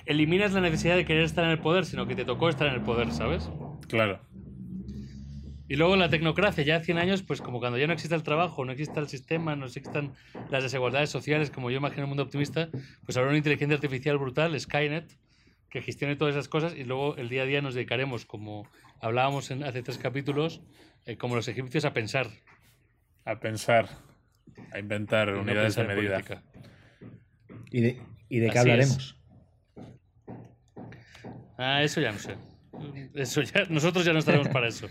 eliminas 0.06 0.52
la 0.52 0.60
necesidad 0.60 0.96
de 0.96 1.04
querer 1.04 1.24
estar 1.24 1.44
en 1.44 1.50
el 1.50 1.58
poder, 1.58 1.84
sino 1.84 2.06
que 2.06 2.16
te 2.16 2.24
tocó 2.24 2.48
estar 2.48 2.66
en 2.66 2.74
el 2.74 2.80
poder, 2.80 3.12
¿sabes? 3.12 3.48
Claro. 3.88 4.20
Y 5.68 5.76
luego 5.76 5.96
la 5.96 6.08
tecnocracia, 6.08 6.64
ya 6.64 6.80
100 6.80 6.96
años, 6.96 7.22
pues 7.22 7.42
como 7.42 7.60
cuando 7.60 7.76
ya 7.76 7.86
no 7.86 7.92
existe 7.92 8.14
el 8.14 8.22
trabajo, 8.22 8.64
no 8.64 8.72
existe 8.72 8.98
el 9.00 9.08
sistema, 9.08 9.54
no 9.54 9.66
existan 9.66 10.14
las 10.50 10.62
desigualdades 10.62 11.10
sociales, 11.10 11.50
como 11.50 11.70
yo 11.70 11.76
imagino 11.76 12.02
el 12.04 12.08
mundo 12.08 12.22
optimista, 12.22 12.70
pues 13.04 13.18
habrá 13.18 13.28
una 13.28 13.36
inteligencia 13.36 13.74
artificial 13.74 14.16
brutal, 14.16 14.58
Skynet, 14.58 15.12
que 15.68 15.82
gestione 15.82 16.16
todas 16.16 16.34
esas 16.34 16.48
cosas 16.48 16.74
y 16.74 16.84
luego 16.84 17.16
el 17.16 17.28
día 17.28 17.42
a 17.42 17.44
día 17.44 17.60
nos 17.60 17.74
dedicaremos, 17.74 18.24
como 18.24 18.66
hablábamos 19.02 19.50
en, 19.50 19.62
hace 19.62 19.82
tres 19.82 19.98
capítulos, 19.98 20.62
eh, 21.04 21.18
como 21.18 21.36
los 21.36 21.46
egipcios, 21.48 21.84
a 21.84 21.92
pensar. 21.92 22.28
A 23.26 23.38
pensar, 23.38 23.90
a 24.72 24.78
inventar 24.78 25.34
unidades 25.34 25.76
de 25.76 25.84
medida. 25.84 26.22
¿Y 27.70 27.80
de, 27.82 28.02
y 28.30 28.38
de 28.38 28.48
qué 28.48 28.58
hablaremos? 28.58 29.16
Ah, 31.58 31.82
eso 31.82 32.00
ya 32.00 32.12
no 32.12 32.18
sé. 32.18 32.36
Eso 33.14 33.42
ya, 33.42 33.64
nosotros 33.68 34.06
ya 34.06 34.14
no 34.14 34.20
estaremos 34.20 34.48
para 34.48 34.68
eso. 34.68 34.88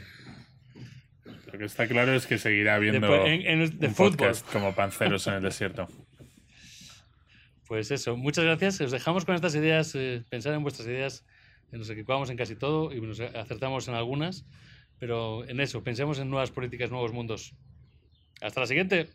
Lo 1.58 1.62
que 1.62 1.66
está 1.66 1.88
claro 1.88 2.14
es 2.14 2.28
que 2.28 2.38
seguirá 2.38 2.76
habiendo 2.76 3.12
de 3.12 3.90
podcast 3.98 4.48
como 4.54 4.76
panceros 4.76 5.26
en 5.26 5.34
el 5.34 5.42
desierto. 5.42 5.88
Pues 7.68 7.92
eso, 7.92 8.16
muchas 8.16 8.46
gracias. 8.46 8.80
Os 8.80 8.92
dejamos 8.92 9.26
con 9.26 9.36
estas 9.36 9.54
ideas, 9.54 9.94
eh, 9.96 10.24
pensar 10.30 10.54
en 10.54 10.64
vuestras 10.64 10.88
ideas. 10.88 11.26
Nos 11.70 11.90
equivocamos 11.90 12.30
en 12.30 12.38
casi 12.38 12.56
todo 12.56 12.94
y 12.94 13.02
nos 13.02 13.20
acertamos 13.20 13.90
en 13.90 13.96
algunas, 13.96 14.46
pero 15.00 15.46
en 15.50 15.60
eso, 15.60 15.84
pensemos 15.84 16.18
en 16.20 16.30
nuevas 16.30 16.50
políticas, 16.50 16.92
nuevos 16.92 17.12
mundos. 17.12 17.56
Hasta 18.40 18.62
la 18.62 18.68
siguiente. 18.68 19.10